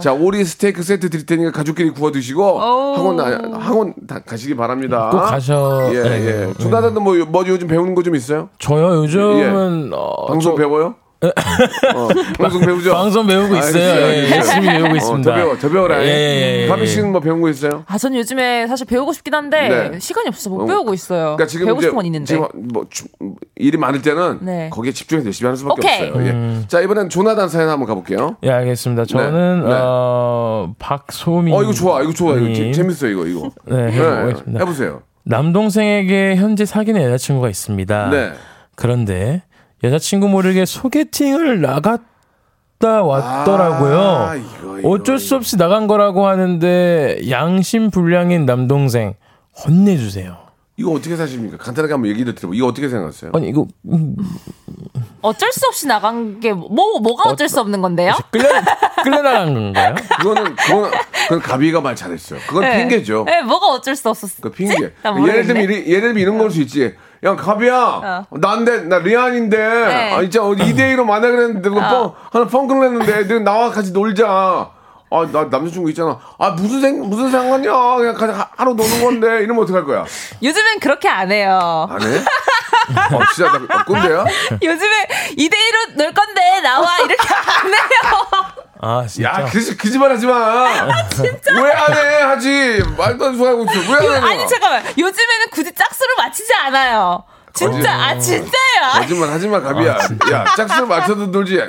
자 0.00 0.12
오리 0.12 0.44
스테이크 0.44 0.82
세트 0.82 1.08
드릴 1.10 1.26
테니까 1.26 1.50
가족끼리 1.52 1.90
구워 1.90 2.12
드시고 2.12 2.42
오. 2.42 2.94
학원 2.96 3.16
나- 3.16 3.58
학원 3.58 3.94
다 4.06 4.20
가시기 4.24 4.54
바랍니다. 4.56 5.08
꼭 5.10 5.18
가셔. 5.22 5.88
예 5.94 6.02
네. 6.02 6.26
예. 6.48 6.54
조나단도 6.58 7.00
뭐, 7.00 7.14
뭐 7.26 7.44
요즘 7.46 7.66
배우는 7.68 7.94
거 7.94 8.00
좀 8.02 8.14
있어요? 8.14 8.48
저요 8.58 8.96
요즘은 9.02 9.90
어, 9.92 10.26
방송 10.26 10.52
저- 10.52 10.56
배워요? 10.56 10.94
어, 11.22 12.08
방송 12.38 12.62
배우죠? 12.62 12.92
방송 12.94 13.26
배우고 13.26 13.54
있어요. 13.56 13.92
알겠어요, 13.92 14.06
예. 14.10 14.30
열심히 14.36 14.68
배우고 14.68 14.92
어, 14.92 14.96
있습니다. 14.96 15.30
더 15.30 15.36
배워, 15.36 15.58
더 15.58 15.68
배워라. 15.68 16.02
예, 16.02 16.06
예, 16.08 16.62
예, 16.62 16.66
가비 16.66 16.82
예. 16.82 16.86
씨는 16.86 17.12
뭐 17.12 17.20
배운 17.20 17.42
거 17.42 17.50
있어요? 17.50 17.84
아, 17.86 17.98
전 17.98 18.14
요즘에 18.14 18.66
사실 18.66 18.86
배우고 18.86 19.12
싶긴 19.12 19.34
한데 19.34 19.90
네. 19.92 19.98
시간이 19.98 20.28
없어서 20.28 20.48
못 20.48 20.62
어, 20.62 20.66
배우고 20.66 20.94
있어요. 20.94 21.36
그러니까 21.36 21.46
지금 21.46 21.66
배우고 21.66 21.82
싶은 21.82 21.94
건 21.94 22.06
있는데. 22.06 22.24
지금 22.26 22.46
뭐 22.72 22.86
주- 22.88 23.04
일이 23.56 23.76
많을 23.76 24.00
때는 24.00 24.38
네. 24.40 24.70
거기에 24.72 24.92
집중해서 24.92 25.26
열심히 25.26 25.46
하는 25.48 25.56
수밖에 25.56 25.80
오케이. 25.80 26.08
없어요. 26.08 26.26
예. 26.26 26.66
자 26.68 26.80
이번엔 26.80 27.10
조나단 27.10 27.50
사연 27.50 27.68
한번 27.68 27.86
가볼게요. 27.86 28.36
예, 28.42 28.50
알겠습니다. 28.50 29.04
저는 29.04 29.64
네. 29.66 29.72
어, 29.78 30.72
박소민. 30.78 31.52
어 31.54 31.62
이거 31.62 31.72
좋아, 31.72 32.00
이거 32.02 32.12
좋아, 32.14 32.34
이거 32.36 32.46
재- 32.54 32.62
님. 32.62 32.72
재밌어요, 32.72 33.10
이거 33.10 33.26
이거. 33.26 33.50
네, 33.66 33.92
해보겠습니다. 33.92 34.58
해보세요. 34.60 35.02
남동생에게 35.24 36.36
현재 36.36 36.64
사귀는 36.64 37.02
여자친구가 37.02 37.50
있습니다. 37.50 38.08
네. 38.10 38.32
그런데 38.74 39.42
여자친구 39.82 40.28
모르게 40.28 40.64
소개팅을 40.64 41.60
나갔 41.60 42.02
갔다 42.82 43.02
왔더라고요. 43.02 43.98
아, 44.00 44.34
이거, 44.36 44.78
이거, 44.78 44.88
어쩔 44.88 45.18
수 45.18 45.36
없이 45.36 45.58
나간 45.58 45.86
거라고 45.86 46.26
하는데 46.26 47.18
양심 47.28 47.90
불량인 47.90 48.46
남동생 48.46 49.12
혼내주세요. 49.66 50.38
이거 50.78 50.92
어떻게 50.92 51.14
사십니까? 51.14 51.58
간단하게 51.58 51.92
한번 51.92 52.08
얘기를 52.10 52.34
드려보. 52.34 52.54
이거 52.54 52.66
어떻게 52.68 52.88
생각하세요? 52.88 53.32
아니 53.34 53.50
이거 53.50 53.66
음, 53.92 54.16
어쩔 55.20 55.52
수 55.52 55.66
없이 55.66 55.86
나간 55.86 56.40
게 56.40 56.54
뭐 56.54 57.00
뭐가 57.00 57.28
어쩔 57.28 57.50
수 57.50 57.60
없는 57.60 57.82
건데요? 57.82 58.14
끌려 58.30 58.48
끌려 59.04 59.20
나간 59.20 59.52
건가요? 59.52 59.94
그거는 60.18 60.56
그건 60.56 60.90
그건 61.24 61.40
가비가 61.40 61.82
말 61.82 61.94
잘했어요. 61.94 62.40
그건 62.46 62.62
네. 62.62 62.78
핑계죠. 62.78 63.24
네, 63.26 63.42
뭐가 63.42 63.66
어쩔 63.66 63.94
수 63.94 64.08
없었어. 64.08 64.36
그 64.40 64.50
핑계. 64.50 64.94
나 65.02 65.14
예를 65.28 65.44
들면 65.46 65.64
예를 65.70 66.00
들면 66.00 66.16
이런 66.18 66.38
걸 66.38 66.50
수 66.50 66.62
있지. 66.62 66.94
야 67.22 67.36
가비야, 67.36 68.24
난데 68.30 68.82
나 68.84 68.98
리안인데, 68.98 69.56
네. 69.58 70.14
아 70.14 70.20
진짜 70.22 70.42
어디 70.42 70.62
2대 70.62 70.94
1로 70.96 71.04
만나 71.04 71.28
그랬는데 71.30 71.68
그거 71.68 71.80
뻥 71.80 72.14
하나 72.32 72.46
펑크를 72.46 72.84
했는데 72.84 73.26
내가 73.28 73.40
나와 73.40 73.70
같이 73.70 73.92
놀자. 73.92 74.26
아 75.12 75.26
나 75.32 75.42
남자친구 75.50 75.90
있잖아. 75.90 76.18
아 76.38 76.50
무슨 76.50 76.80
생 76.80 77.00
무슨 77.10 77.32
상관이야? 77.32 77.72
그냥 77.96 78.14
같이 78.14 78.32
하- 78.32 78.48
하루 78.56 78.74
노는 78.74 79.02
건데 79.02 79.42
이러면 79.42 79.64
어떡할 79.64 79.84
거야? 79.84 80.04
요즘엔 80.40 80.78
그렇게 80.80 81.08
안 81.08 81.32
해요. 81.32 81.88
안 81.90 82.00
해? 82.00 82.18
어 82.18 83.20
진짜 83.34 83.50
나 83.58 83.66
아, 83.80 83.84
꼰대야? 83.84 84.24
요즘에 84.62 85.06
2대 85.36 85.50
1로 85.52 85.96
놀 85.96 86.14
건데 86.14 86.60
나와 86.62 86.96
이렇게 86.98 87.16
안 87.34 87.66
해요. 87.66 88.39
아 88.82 89.04
진짜. 89.06 89.28
야, 89.28 89.44
그, 89.50 89.76
거짓말 89.76 90.10
하지 90.10 90.26
마. 90.26 90.64
왜안 91.62 91.92
해? 91.92 92.22
하지. 92.22 92.82
말도 92.96 93.26
안 93.26 93.36
소하고 93.36 93.64
있어. 93.64 93.92
왜안 93.92 94.24
해? 94.24 94.30
아니 94.30 94.48
잠깐만. 94.48 94.82
요즘에는 94.96 95.46
굳이 95.50 95.72
짝수를 95.74 96.14
맞히지 96.18 96.54
않아요. 96.54 97.22
진짜 97.52 97.92
아 97.92 98.18
진짜예요. 98.18 98.92
거짓말 98.94 99.30
하지 99.30 99.48
마, 99.48 99.60
가비야. 99.60 99.98
야, 100.32 100.44
짝수를 100.56 100.86
맞춰도 100.86 101.26
놀지. 101.26 101.60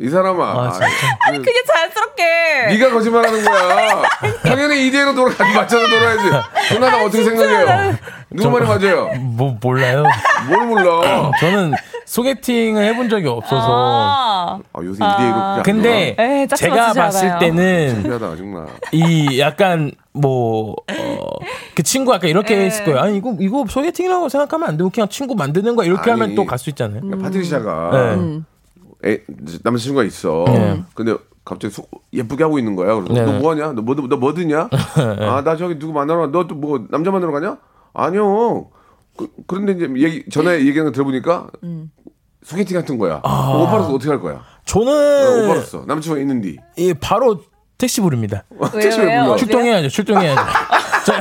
이 0.00 0.08
사람아. 0.08 0.44
아, 0.44 0.70
진짜. 0.72 0.86
그, 1.30 1.38
그게 1.38 1.62
자연스럽게. 1.72 2.66
네가 2.68 2.90
거짓말하는 2.90 3.44
거야. 3.44 4.02
당연히 4.42 4.90
2대1로 4.90 5.14
놀아, 5.14 5.32
같이 5.34 5.54
맞춰서 5.54 5.86
놀아야지. 5.88 6.74
누나 6.74 6.90
나 6.90 7.04
어떻게 7.04 7.22
생각해요? 7.24 7.96
누구 8.30 8.50
말이 8.50 8.66
맞아요? 8.66 9.06
뭐 9.20 9.56
몰라요. 9.60 10.04
뭘 10.48 10.66
몰라. 10.66 11.30
저는 11.40 11.74
소개팅을 12.06 12.84
해본 12.84 13.08
적이 13.08 13.28
없어서. 13.28 13.66
아, 13.70 14.58
아, 14.72 14.80
요새 14.82 15.02
2대1로. 15.04 15.62
근데 15.64 16.16
에이, 16.18 16.48
짝수 16.48 16.64
제가 16.64 16.92
봤을 16.92 17.26
않아요. 17.28 17.38
때는 17.40 17.90
신기하다, 17.94 18.36
정말. 18.36 18.66
이 18.92 19.38
약간 19.40 19.92
뭐그 20.12 21.82
친구 21.84 22.12
아까 22.14 22.26
이렇게 22.28 22.56
네. 22.56 22.66
했을 22.66 22.84
거예요. 22.84 23.00
아니 23.00 23.16
이거 23.16 23.34
이거 23.40 23.64
소개팅이라고 23.68 24.28
생각하면 24.28 24.68
안 24.68 24.76
되고 24.76 24.90
그냥 24.90 25.08
친구 25.08 25.34
만드는 25.34 25.74
거야 25.76 25.86
이렇게 25.86 26.10
아니. 26.10 26.20
하면 26.20 26.34
또 26.36 26.44
갈 26.44 26.58
수 26.58 26.70
있잖아요. 26.70 27.00
음. 27.02 27.08
그러니까 27.08 27.26
파트리샤가 27.28 27.90
네. 28.16 28.40
애, 29.06 29.20
남자친구가 29.62 30.04
있어. 30.04 30.44
근데 30.94 31.14
갑자기 31.44 31.74
속 31.74 31.90
예쁘게 32.12 32.42
하고 32.44 32.58
있는 32.58 32.74
거야. 32.76 32.94
그래서 32.94 33.12
네. 33.12 33.22
너 33.24 33.38
뭐하냐? 33.38 33.72
너 33.72 33.82
뭐, 33.82 33.94
너 33.94 34.16
뭐 34.16 34.32
드냐? 34.32 34.68
아, 35.20 35.42
나 35.44 35.56
저기 35.56 35.78
누구 35.78 35.92
만나러 35.92 36.28
너또 36.28 36.54
뭐 36.54 36.86
남자 36.90 37.10
만나러 37.10 37.32
가냐? 37.32 37.58
아니요. 37.92 38.68
그, 39.16 39.28
그런데 39.46 39.72
이제 39.72 39.88
얘기, 39.96 40.28
전에 40.30 40.58
얘기하는 40.60 40.86
거 40.86 40.92
들어보니까 40.92 41.48
소개팅 42.42 42.76
같은 42.78 42.98
거야. 42.98 43.18
오빠로서 43.18 43.92
어떻게 43.94 44.10
할 44.10 44.20
거야? 44.20 44.34
어, 44.36 44.42
저는 44.64 45.44
오빠로서 45.44 45.84
남자친구가 45.86 46.20
있는디. 46.20 46.58
예, 46.78 46.94
바로 46.94 47.40
택시 47.78 48.00
부릅니다. 48.00 48.44
택시를 48.72 49.06
왜요? 49.06 49.22
불러. 49.24 49.36
출동해야죠. 49.36 49.88
출동해야죠. 49.88 50.40
저- 51.04 51.12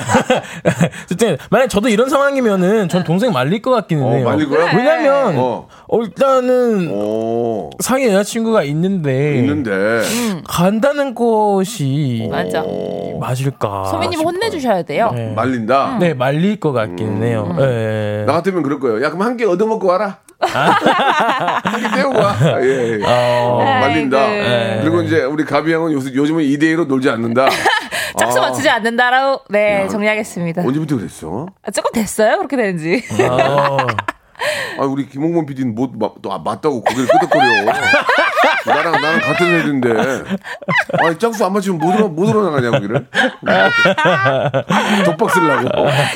출동. 1.08 1.38
만약 1.50 1.68
저도 1.68 1.90
이런 1.90 2.10
상황이면은 2.10 2.90
전 2.90 3.04
동생 3.04 3.32
말릴 3.32 3.62
것 3.62 3.72
같기는 3.72 4.04
어, 4.04 4.12
해요. 4.14 4.26
말릴 4.26 4.50
거야? 4.50 4.76
왜냐면 4.76 5.38
어. 5.38 5.68
어, 5.88 6.02
일단은 6.02 6.90
오. 6.92 7.70
사귀 7.80 8.08
여자친구가 8.08 8.64
있는데 8.64 9.36
있는데. 9.38 10.02
간다는 10.48 11.14
것이 11.16 12.28
맞아. 12.32 12.64
맞을까? 13.20 13.86
소민님. 13.86 14.20
혼내주셔야 14.22 14.84
돼요. 14.84 15.12
네. 15.14 15.34
말린다. 15.36 15.98
네, 16.00 16.14
말릴 16.14 16.60
것 16.60 16.72
같기는 16.72 17.18
음. 17.18 17.24
해요. 17.24 17.56
네. 17.58 18.24
나 18.26 18.34
같으면 18.34 18.64
그럴 18.64 18.80
거예요. 18.80 19.04
야, 19.04 19.10
그럼 19.10 19.22
한 19.24 19.34
개 19.38 19.46
얻어먹고 19.46 19.88
와라. 19.88 20.18
떼우고 21.96 22.18
와. 22.20 22.32
아, 22.32 22.60
예, 22.62 23.00
예. 23.00 23.04
어, 23.04 23.58
말린다. 23.64 24.18
아이고. 24.20 24.82
그리고 24.82 25.02
이제 25.04 25.24
우리 25.24 25.44
가비 25.46 25.74
형은 25.74 25.92
요새, 25.94 26.14
요즘은 26.14 26.44
2대1로 26.44 26.88
놀지 26.88 27.10
않는다. 27.10 27.48
짝수 28.18 28.40
아. 28.40 28.42
맞추지 28.50 28.70
않는다라고 28.70 29.44
네 29.50 29.88
정리하겠습니다. 29.88 30.62
언제부터 30.62 30.98
그랬어? 30.98 31.48
아, 31.64 31.72
조금 31.72 31.92
됐어요 31.92 32.38
그렇게 32.38 32.56
되는지. 32.56 33.04
어. 33.30 33.78
아, 34.80 34.84
우리 34.86 35.08
김홍범 35.08 35.46
PD는 35.46 35.76
뭐, 35.76 35.90
마, 35.94 36.10
또, 36.22 36.32
아, 36.34 36.38
맞다고 36.40 36.82
고개를 36.84 37.08
끄덕거려. 37.08 37.44
나랑, 38.66 38.92
나랑 38.94 39.20
같은 39.22 39.48
애인데. 39.48 39.94
아니, 41.00 41.18
짝수 41.20 41.46
안 41.46 41.54
맞추면 41.54 41.80
못, 41.80 41.92
들어, 41.96 42.08
못 42.08 42.26
들어나가냐, 42.26 42.72
거기를. 42.72 43.08
독박 45.06 45.32
쓰려고. 45.32 45.70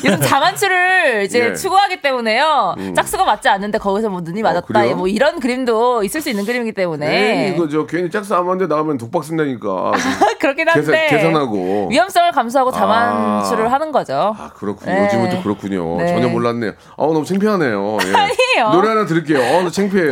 요즘 0.06 0.22
자만추를 0.22 1.24
이제 1.26 1.40
예. 1.40 1.48
음. 1.48 1.56
추구하기 1.56 2.02
때문에요. 2.02 2.76
짝수가 2.96 3.24
맞지 3.26 3.50
않는데 3.50 3.78
거기서 3.78 4.10
뭐 4.10 4.22
눈이 4.22 4.42
맞았다. 4.42 4.68
그래요? 4.68 4.96
뭐 4.96 5.08
이런 5.08 5.40
그림도 5.40 6.04
있을 6.04 6.22
수 6.22 6.30
있는 6.30 6.46
그림이기 6.46 6.74
때문에 6.74 7.08
네. 7.08 7.54
이거 7.54 7.68
저 7.68 7.86
괜히 7.86 8.10
짝수 8.10 8.36
안 8.36 8.46
맞는데 8.46 8.74
나가면 8.74 8.98
독박 8.98 9.24
쓴다니까. 9.24 9.92
그렇긴 10.40 10.68
한데 10.70 10.82
계산, 10.82 11.10
계산 11.10 11.36
하고. 11.36 11.88
위험성을 11.90 12.32
감수하고 12.32 12.72
자만추를 12.72 13.68
아. 13.68 13.72
하는 13.72 13.92
거죠. 13.92 14.36
아, 14.38 14.50
그렇군요. 14.56 14.94
네. 14.94 15.06
요즘은 15.06 15.30
또 15.30 15.42
그렇군요. 15.44 15.98
네. 15.98 16.08
전혀 16.08 16.28
몰랐네요. 16.28 16.72
아, 16.72 16.96
너무 16.98 17.26
창피하네요. 17.26 17.98
예. 18.06 18.14
아니에요. 18.16 18.70
노래 18.74 18.90
하나 18.90 19.06
들을게요. 19.06 19.40
어, 19.40 19.64
나 19.64 19.70
창피해요. 19.70 20.12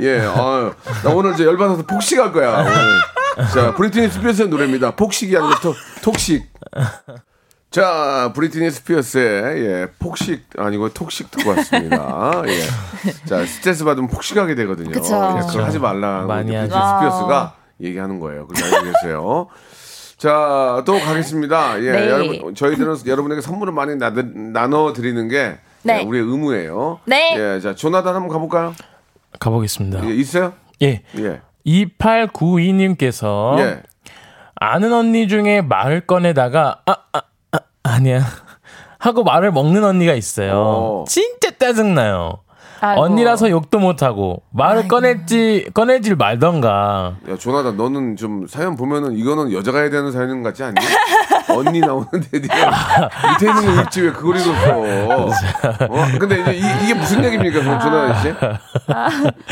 예, 0.00 0.20
아, 0.20 0.72
나 1.04 1.10
오늘 1.10 1.32
이제 1.34 1.44
열받아서 1.44 1.82
폭식할 1.86 2.32
거야. 2.32 2.60
오늘. 2.60 3.46
자, 3.52 3.74
브리트니 3.74 4.08
스피어스의 4.08 4.48
노래입니다. 4.48 4.96
폭식이 4.96 5.36
아니라 5.36 5.58
Tox, 5.60 5.74
Toxic. 6.02 6.46
자, 7.70 8.32
브리트니 8.34 8.70
스피어스의 8.70 9.64
예, 9.64 9.86
폭식 9.98 10.44
아니고 10.56 10.90
Toxic 10.90 11.30
듣고 11.30 11.50
왔습니다. 11.50 12.42
예. 12.46 12.62
자, 13.26 13.44
스트레스 13.44 13.84
받으면 13.84 14.08
폭식하게 14.08 14.54
되거든요. 14.54 14.90
그쵸. 14.90 15.36
예, 15.38 15.46
그걸 15.46 15.64
하지 15.64 15.78
말라고 15.78 16.28
많이. 16.28 16.46
브리트니 16.48 16.68
스피어스가 16.68 17.54
얘기하는 17.80 18.20
거예요. 18.20 18.46
그걸 18.46 18.74
알고 18.74 18.92
계세요. 18.92 19.48
자, 20.16 20.82
또 20.86 20.98
가겠습니다. 20.98 21.82
예, 21.82 21.92
네. 21.92 22.08
여러분, 22.08 22.54
저희들은 22.54 22.96
여러분에게 23.06 23.42
선물을 23.42 23.72
많이 23.74 23.96
나, 23.96 24.10
나눠 24.10 24.94
드리는 24.94 25.28
게 25.28 25.58
네. 25.82 26.00
예, 26.00 26.04
우리의 26.04 26.24
의무예요. 26.24 27.00
네. 27.04 27.36
예, 27.36 27.60
자, 27.60 27.74
조나단 27.74 28.14
한번 28.14 28.30
가볼까요? 28.30 28.74
가보겠습니다. 29.38 30.08
예, 30.08 30.14
있어요? 30.14 30.52
예. 30.82 31.02
예. 31.18 31.40
2892님께서 31.66 33.58
예. 33.58 33.82
아는 34.54 34.92
언니 34.92 35.28
중에 35.28 35.60
말을 35.62 36.06
꺼내다가 36.06 36.80
아, 36.86 36.96
아, 37.12 37.22
아 37.52 37.58
아니야 37.82 38.20
하고 38.98 39.24
말을 39.24 39.52
먹는 39.52 39.84
언니가 39.84 40.14
있어요. 40.14 40.52
어. 40.54 41.04
진짜 41.08 41.50
짜증나요. 41.58 42.40
아이고. 42.80 43.02
언니라서 43.02 43.50
욕도 43.50 43.78
못하고 43.78 44.42
말을 44.50 44.88
꺼냈지 44.88 45.70
꺼내질 45.72 46.16
말던가. 46.16 47.16
야, 47.28 47.36
조나단, 47.36 47.76
너는 47.76 48.16
좀 48.16 48.46
사연 48.46 48.76
보면은 48.76 49.16
이거는 49.16 49.52
여자가 49.52 49.78
해야 49.78 49.90
되는 49.90 50.12
사연 50.12 50.42
같지 50.42 50.62
않니? 50.62 50.74
언니 51.56 51.80
나오는데 51.80 52.38
네가 52.38 53.10
밑에 53.32 53.48
있는 53.48 53.74
거 53.76 53.82
읽지 53.82 54.02
왜 54.02 54.10
그걸 54.12 54.36
읽었어? 54.36 54.76
어? 54.78 56.06
근데 56.18 56.40
이제 56.40 56.52
이, 56.54 56.86
게 56.88 56.94
무슨 56.94 57.24
얘기입니까, 57.24 57.60
그럼 57.60 57.80
조나단 57.80 58.22
씨? 58.22 58.34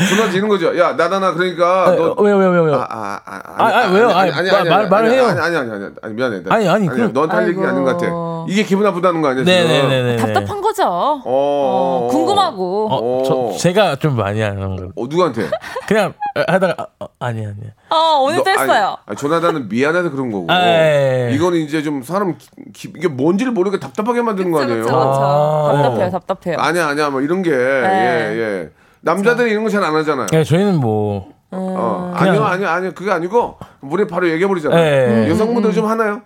조나단 0.09 0.31
씨 0.31 0.37
이런 0.37 0.49
거죠. 0.49 0.77
야, 0.77 0.93
나나나 0.93 1.33
그러니까 1.33 1.95
너 1.97 2.15
왜요 2.19 2.37
왜요 2.37 2.63
왜요? 2.63 2.75
아, 2.75 2.87
아, 2.89 3.19
아, 3.25 3.41
아, 3.57 3.65
아, 3.83 3.87
왜요? 3.91 4.09
아니, 4.09 4.31
말- 4.69 4.89
말을 4.89 5.11
해요. 5.11 5.27
아니, 5.27 5.39
아니, 5.39 5.55
아니, 5.57 5.71
아니, 5.71 5.85
아니, 6.01 6.13
미안해. 6.13 6.43
나- 6.43 6.55
아니, 6.55 6.67
아니. 6.69 6.87
그럼- 6.87 7.13
너한테 7.13 7.35
할 7.35 7.47
얘기가 7.49 7.69
아닌 7.69 7.83
것 7.83 7.97
같아. 7.97 8.05
이게 8.47 8.63
기분 8.63 8.83
나쁘다는 8.83 9.21
거 9.21 9.29
아니야, 9.29 9.43
지금? 9.43 9.67
네네네 9.67 10.03
네. 10.03 10.17
답답한 10.17 10.61
거죠. 10.65 10.83
어, 10.87 11.21
어, 11.25 12.07
궁금하고. 12.09 12.87
어, 12.91 13.23
저, 13.53 13.57
제가 13.57 13.95
좀 13.97 14.15
많이 14.15 14.41
하는 14.41 14.75
거. 14.75 14.85
어, 14.95 15.05
누구한테? 15.07 15.47
그냥 15.87 16.13
하다가 16.35 16.75
아, 16.77 16.85
어, 16.99 17.07
아니 17.19 17.45
아니. 17.45 17.55
어, 17.89 18.19
오늘도 18.23 18.43
너- 18.43 18.49
했어요. 18.51 18.85
아니, 18.87 18.97
아니, 19.05 19.17
조나단은 19.17 19.69
미안해서 19.69 20.09
그런 20.11 20.31
거고. 20.31 20.47
아, 20.51 20.59
예, 20.67 21.29
예. 21.29 21.35
이거는 21.35 21.59
이제 21.59 21.83
좀 21.83 22.01
사람 22.03 22.35
기- 22.37 22.47
기- 22.73 22.93
이게 22.97 23.07
뭔지를 23.07 23.51
모르게 23.53 23.79
답답하게 23.79 24.21
만드는 24.23 24.51
거 24.51 24.61
아니에요? 24.61 24.81
그렇죠, 24.83 24.93
그렇죠. 24.99 25.21
아. 25.21 25.81
답답해요, 25.83 26.09
답답해요. 26.11 26.57
아니야, 26.59 26.87
아니야, 26.87 27.09
뭐 27.09 27.21
이런 27.21 27.41
게. 27.43 27.51
네. 27.51 27.55
예, 27.55 28.37
예. 28.39 28.69
남자들이 29.01 29.51
이런 29.51 29.63
거 29.63 29.69
잘 29.69 29.83
안 29.83 29.95
하잖아요. 29.95 30.25
네, 30.31 30.43
저희는 30.43 30.79
뭐 30.79 31.27
어, 31.51 32.11
그냥- 32.17 32.33
아니요, 32.33 32.43
아니요, 32.43 32.67
아니요. 32.69 32.91
그게 32.95 33.11
아니고, 33.11 33.57
우리 33.81 34.07
바로 34.07 34.27
얘기해버리잖아요. 34.29 34.79
예. 35.25 35.29
여성분들 35.29 35.71
좀 35.73 35.85
하나요? 35.85 36.21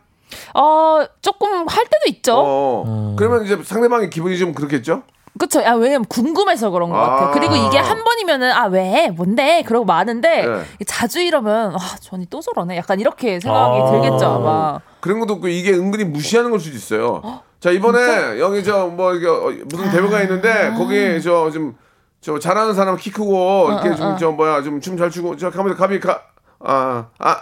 어, 0.53 1.05
조금 1.21 1.67
할 1.67 1.85
때도 1.85 2.05
있죠. 2.07 2.35
어. 2.37 2.83
음. 2.87 3.15
그러면 3.17 3.45
이제 3.45 3.57
상대방의 3.63 4.09
기분이 4.09 4.37
좀 4.37 4.53
그렇겠죠? 4.53 5.03
그쵸. 5.37 5.61
아, 5.65 5.73
왜냐면 5.73 6.05
궁금해서 6.05 6.69
그런 6.71 6.89
것 6.89 6.97
아. 6.97 7.09
같아요. 7.09 7.31
그리고 7.31 7.55
이게 7.55 7.77
한 7.77 8.03
번이면은, 8.03 8.51
아, 8.51 8.65
왜? 8.65 9.09
뭔데? 9.09 9.63
그러고 9.65 9.85
마는데, 9.85 10.45
네. 10.45 10.63
자주 10.85 11.21
이러면, 11.21 11.75
아, 11.75 11.79
전이 12.01 12.25
또 12.29 12.41
저러네. 12.41 12.75
약간 12.77 12.99
이렇게 12.99 13.39
생각이 13.39 13.79
아. 13.81 13.91
들겠죠, 13.91 14.25
아마. 14.25 14.79
그런 14.99 15.19
것도 15.19 15.33
없고 15.35 15.47
이게 15.47 15.71
은근히 15.71 16.03
무시하는 16.03 16.51
걸 16.51 16.59
수도 16.59 16.75
있어요. 16.75 17.41
자 17.61 17.71
이번에 17.71 18.39
여기 18.39 18.63
저뭐 18.63 19.13
이게 19.15 19.27
어, 19.27 19.51
무슨 19.65 19.91
대회가 19.91 20.21
있는데 20.21 20.73
거기 20.77 21.21
저 21.21 21.49
좀 21.51 21.75
저 22.21 22.37
잘하는 22.39 22.73
사람 22.73 22.95
키 22.97 23.11
크고 23.11 23.69
이렇게 23.71 23.95
좀 23.95 24.17
저 24.17 24.31
뭐야 24.31 24.61
좀 24.61 24.79
춤 24.81 24.97
잘 24.97 25.09
추고 25.09 25.35
저 25.37 25.49
가면 25.49 25.75
가비 25.75 25.99
가 25.99 26.21
아, 26.61 27.07
아, 27.17 27.41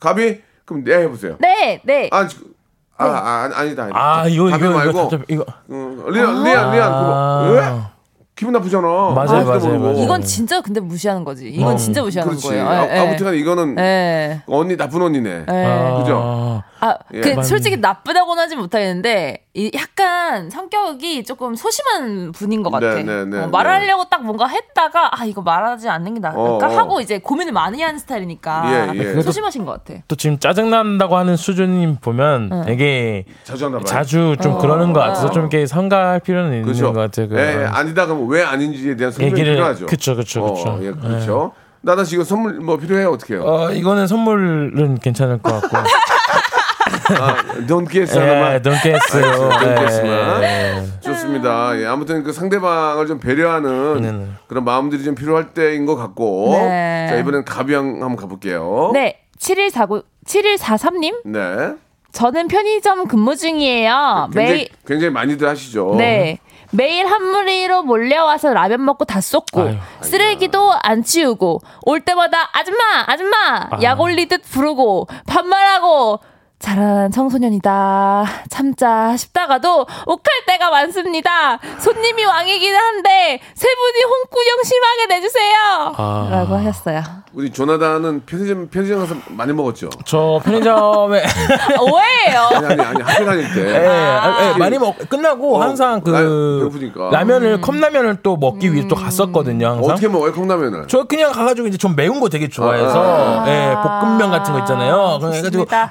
가비? 0.00 0.40
그럼 0.64 0.84
네 0.84 0.94
해보세요. 1.02 1.36
네, 1.40 1.80
네. 1.84 2.08
아, 2.12 2.26
지- 2.26 2.36
아, 2.96 3.04
아, 3.06 3.42
아니, 3.44 3.54
아니다, 3.54 3.82
아니다. 3.84 3.98
아 3.98 4.26
이거 4.28 4.44
가비 4.50 4.64
이거 4.64 4.74
말고. 4.74 5.08
이거 5.08 5.18
이거 5.28 5.42
어, 5.42 6.10
리안, 6.10 6.44
리안, 6.44 6.72
리안. 6.72 6.92
아. 6.92 7.42
그거. 7.46 7.54
왜? 7.60 7.92
기분 8.34 8.52
나쁘잖아. 8.54 8.86
맞아요, 8.86 9.44
맞아요. 9.44 9.78
맞아요. 9.78 9.92
이건 10.02 10.22
진짜 10.22 10.60
근데 10.60 10.80
무시하는 10.80 11.22
거지. 11.24 11.48
이건 11.48 11.76
진짜 11.76 12.02
무시하는 12.02 12.30
그렇지. 12.30 12.48
거예요. 12.48 12.66
아, 12.68 12.86
예, 12.86 12.94
예. 12.94 12.98
아무튼 13.00 13.34
이거는 13.34 13.78
예. 13.78 14.42
언니 14.46 14.76
나쁜 14.76 15.02
언니네. 15.02 15.30
예. 15.48 15.96
그죠? 16.00 16.62
아, 16.84 16.96
예. 17.14 17.20
그. 17.20 17.42
솔직히 17.44 17.76
나쁘다고는 17.76 18.42
하진 18.42 18.58
못하겠는데 18.58 19.46
이 19.54 19.70
약간 19.72 20.50
성격이 20.50 21.22
조금 21.22 21.54
소심한 21.54 22.32
분인 22.32 22.64
것 22.64 22.70
같아. 22.70 22.94
네, 22.96 23.04
네, 23.04 23.24
네, 23.24 23.38
어, 23.38 23.40
네. 23.42 23.46
말하려고 23.46 24.06
딱 24.10 24.24
뭔가 24.24 24.48
했다가 24.48 25.10
아 25.20 25.24
이거 25.24 25.42
말하지 25.42 25.88
않는 25.88 26.14
게 26.14 26.20
나을까 26.20 26.40
어, 26.40 26.56
어. 26.56 26.64
하고 26.76 27.00
이제 27.00 27.20
고민을 27.20 27.52
많이 27.52 27.80
하는 27.80 28.00
스타일이니까 28.00 28.92
예, 28.96 28.98
예. 28.98 29.22
소심하신 29.22 29.64
것 29.64 29.84
같아. 29.84 30.00
또 30.08 30.16
지금 30.16 30.40
짜증 30.40 30.70
난다고 30.70 31.16
하는 31.16 31.36
수준님 31.36 31.98
보면 32.00 32.64
되게 32.66 33.26
자주 33.84 34.36
좀 34.42 34.58
그러는 34.58 34.92
것 34.92 34.98
같아서 35.00 35.30
좀 35.30 35.42
이렇게 35.42 35.66
성가할 35.66 36.18
필요는 36.18 36.50
있는 36.50 36.64
그렇죠. 36.64 36.92
것 36.92 36.98
같아요. 36.98 37.28
그 37.28 37.38
예, 37.38 37.60
예, 37.62 37.64
아니다 37.66 38.06
그러면 38.06 38.26
왜 38.28 38.42
아닌지에 38.42 38.96
대한 38.96 39.12
설명이 39.12 39.32
얘기를- 39.40 39.54
필요하죠. 39.54 39.86
그쵸, 39.86 40.16
그쵸, 40.16 40.42
그쵸. 40.52 40.68
어, 40.70 40.78
예, 40.82 40.90
그렇죠. 40.90 41.52
나나 41.82 42.04
지금 42.04 42.24
선물 42.24 42.54
뭐 42.60 42.76
필요해요 42.76 43.10
어떻게 43.10 43.34
해요? 43.34 43.42
어 43.44 43.70
이거는 43.72 44.06
선물은 44.06 44.98
괜찮을 45.00 45.38
것 45.38 45.60
같고. 45.60 45.76
아, 47.20 47.36
don't 47.66 47.88
guess 47.90 48.16
예, 48.18 48.60
don't 48.62 48.82
guess. 48.82 49.16
알겠어요. 49.16 49.50
don't 49.50 50.42
예. 50.42 50.76
예. 50.76 51.00
좋습니다. 51.00 51.78
예, 51.80 51.86
아무튼 51.86 52.22
그 52.22 52.32
상대방을 52.32 53.06
좀 53.06 53.18
배려하는 53.18 54.00
네, 54.02 54.12
네. 54.12 54.26
그런 54.46 54.64
마음들이 54.64 55.04
좀 55.04 55.14
필요할 55.14 55.54
때인 55.54 55.86
것 55.86 55.96
같고. 55.96 56.50
네. 56.52 57.06
자 57.08 57.16
이번엔 57.16 57.44
가비양 57.44 58.02
한번 58.02 58.16
가볼게요. 58.16 58.90
네, 58.94 59.20
7149 59.38 60.02
7143님 60.26 61.22
네. 61.24 61.74
저는 62.12 62.48
편의점 62.48 63.08
근무 63.08 63.36
중이에요. 63.36 64.28
굉장히, 64.32 64.52
매일 64.52 64.68
굉장히 64.86 65.12
많이들 65.12 65.48
하시죠. 65.48 65.94
네. 65.96 66.38
매일 66.74 67.06
한 67.06 67.22
무리로 67.22 67.82
몰려와서 67.82 68.54
라면 68.54 68.84
먹고 68.84 69.04
다 69.04 69.20
쏟고 69.20 69.60
아유, 69.60 69.76
쓰레기도 70.00 70.72
안 70.82 71.02
치우고 71.02 71.60
올 71.82 72.00
때마다 72.00 72.48
아줌마 72.52 73.04
아줌마 73.06 73.68
약 73.82 74.00
올리듯 74.00 74.42
부르고 74.50 75.06
반말하고 75.26 76.20
잘한 76.62 77.10
청소년이다 77.10 78.24
참자 78.48 79.16
싶다가도 79.16 79.80
욱할 80.06 80.22
때가 80.46 80.70
많습니다 80.70 81.58
손님이 81.80 82.24
왕이긴 82.24 82.72
한데 82.74 83.40
세 83.54 83.68
분이 83.68 84.04
홍구경 84.04 84.62
심하게 84.64 85.06
내주세요 85.08 85.54
아. 85.96 86.28
라고 86.30 86.54
하셨어요 86.54 87.02
우리 87.34 87.50
조나단은 87.50 88.26
편의점 88.26 88.68
편의점 88.68 88.98
가서 89.00 89.14
많이 89.28 89.54
먹었죠. 89.54 89.88
저 90.04 90.38
편의점에 90.44 91.22
오해예요 91.80 92.40
아니 92.52 92.66
아니 92.66 92.82
아니 92.82 93.02
학교 93.02 93.24
다닐 93.24 93.54
때. 93.54 93.72
예, 93.72 93.86
아, 93.88 94.52
예, 94.54 94.58
많이 94.58 94.76
먹 94.78 94.98
끝나고 95.08 95.56
어, 95.56 95.62
항상 95.62 96.02
그 96.02 96.10
라- 96.10 96.18
배고프니까. 96.18 97.08
라면을 97.10 97.62
컵라면을 97.62 98.18
또 98.22 98.36
먹기 98.36 98.74
위해 98.74 98.86
또 98.86 98.94
갔었거든요. 98.94 99.66
항상. 99.66 99.84
어떻게 99.92 100.08
먹어요 100.08 100.32
컵라면을? 100.34 100.88
저 100.88 101.04
그냥 101.04 101.32
가가지고 101.32 101.68
이제 101.68 101.78
좀 101.78 101.96
매운 101.96 102.20
거 102.20 102.28
되게 102.28 102.48
좋아해서 102.50 103.02
아. 103.02 103.44
예, 103.48 103.76
볶음면 103.82 104.30
같은 104.30 104.52
거 104.52 104.58
있잖아요. 104.58 105.18
그래가지고 105.22 105.64
좋습 105.64 105.90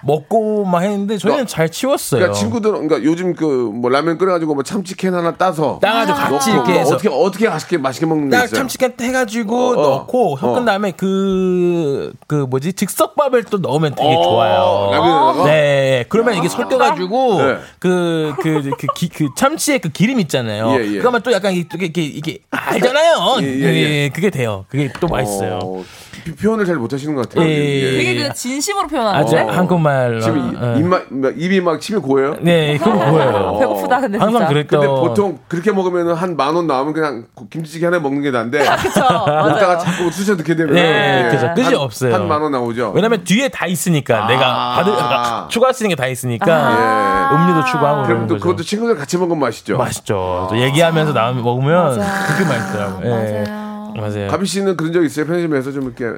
먹고 0.62 0.70
막 0.70 0.82
했는데 0.82 1.18
저희는 1.18 1.44
어, 1.44 1.46
잘 1.46 1.70
치웠어요. 1.70 2.20
그러니까 2.20 2.40
친구들 2.40 2.72
그러니까 2.72 3.04
요즘 3.04 3.36
그 3.36 3.72
뭐 3.72 3.90
라면 3.90 4.18
끓여가지고 4.18 4.54
뭐 4.54 4.64
참치캔 4.64 5.14
하나 5.14 5.34
따서 5.36 5.80
따가지고 5.82 6.18
같이 6.18 6.50
넣고 6.50 6.62
이렇게 6.62 6.72
뭐 6.74 6.80
해서 6.80 6.96
어떻게 6.96 7.10
어떻게 7.10 7.48
맛있게 7.48 7.78
맛있게 7.78 8.06
먹는 8.06 8.30
게딱 8.30 8.46
있어요. 8.46 8.58
참치캔 8.58 8.94
해가지고 9.02 9.56
어, 9.58 9.72
어. 9.72 9.90
넣고 9.98 10.38
섞은 10.38 10.62
어. 10.62 10.66
다음에 10.66 10.92
그, 10.92 12.14
그 12.28 12.36
뭐지 12.50 12.74
즉석밥을 12.74 13.46
또 13.46 13.58
넣으면 13.58 13.96
되게 13.96 14.14
어, 14.16 14.22
좋아요. 14.24 14.90
라면에다가? 14.92 15.46
네, 15.46 16.06
그러면 16.10 16.36
이게 16.36 16.48
섞여가지고 16.50 17.42
네. 17.42 17.58
그, 17.80 18.34
그, 18.42 18.70
그, 18.78 18.88
기- 18.96 19.10
그 19.10 19.30
참치의 19.36 19.80
그 19.80 19.90
기름 19.90 20.20
있잖아요. 20.20 20.76
예, 20.80 20.94
예. 20.96 20.98
그러면 21.00 21.22
또 21.24 21.32
약간 21.32 21.54
이게, 21.54 21.78
이게, 21.86 22.02
이게 22.04 22.38
알잖아요. 22.52 23.38
예, 23.42 23.46
예, 23.46 24.04
예. 24.04 24.10
그게 24.10 24.30
돼요. 24.30 24.66
그게 24.70 24.92
또 25.00 25.08
맛있어요. 25.08 25.60
표현을 26.42 26.66
잘 26.66 26.76
못하시는 26.76 27.16
것 27.16 27.30
같아요. 27.30 27.48
예, 27.48 27.52
예, 27.54 27.92
되게 27.98 28.16
예. 28.20 28.28
그 28.28 28.34
진심으로 28.34 28.88
표현하는 28.88 29.20
아주 29.20 29.36
거 29.36 29.52
한국말. 29.52 30.20
지금 30.22 30.56
어, 30.60 30.76
이- 30.76 30.80
입맛 30.80 31.04
막 31.10 31.34
입이 31.38 31.62
막 31.62 31.80
침이 31.82 32.00
고여요. 32.00 32.36
네, 32.42 32.78
그거 32.78 32.92
보여요. 32.92 33.58
배고프다 33.60 34.00
근데 34.02 34.18
항상 34.18 34.40
진짜 34.42 34.48
그랬던. 34.48 34.80
근데 34.80 34.88
보통 34.88 35.40
그렇게 35.48 35.72
먹으면 35.72 36.14
한 36.16 36.36
만 36.36 36.56
원 36.56 36.68
나오면 36.68 36.94
그냥 36.94 37.26
김치찌개 37.50 37.86
하나 37.86 38.00
먹는 38.00 38.22
게 38.22 38.32
난데 38.32 38.60
그쵸 38.60 39.02
먹다가 39.26 39.78
자꾸 39.78 40.12
쑤셔 40.12 40.36
넣게 40.36 40.56
되면 40.56 40.74
네, 40.74 41.26
예, 41.28 41.30
그죠. 41.32 41.52
끝이 41.56 41.66
한- 41.66 41.76
없어요. 41.76 42.14
한 42.14 42.28
만 42.28 42.42
원 42.42 42.52
나오죠. 42.52 42.92
왜냐면 42.96 43.24
뒤에 43.24 43.50
다 43.50 43.66
있으니까 43.66 44.26
아. 44.26 44.28
내가 44.28 44.74
받을 44.76 44.92
그러니까 44.94 45.48
추가할 45.50 45.74
수 45.74 45.84
있는 45.84 45.96
게 45.96 46.02
다 46.02 46.08
있으니까 46.08 47.32
예. 47.32 47.36
음료도 47.36 47.66
추가하고 47.68 48.04
그럼 48.08 48.28
또. 48.28 48.38
그것도 48.38 48.64
친구들 48.64 48.96
같이 48.98 49.18
먹으면 49.18 49.40
맛있죠. 49.40 49.78
맛있죠. 49.78 50.48
또 50.50 50.58
얘기하면서 50.58 51.14
나오면 51.14 51.44
먹으면 51.44 51.92
그게 52.28 52.46
맛있더라고요. 52.50 53.61
예. 53.96 54.00
맞아요. 54.02 54.28
가비 54.30 54.46
씨는 54.46 54.78
그런 54.78 54.94
적 54.94 55.04
있어요? 55.04 55.26
편의점에서 55.26 55.72
좀 55.72 55.84
이렇게 55.84 56.12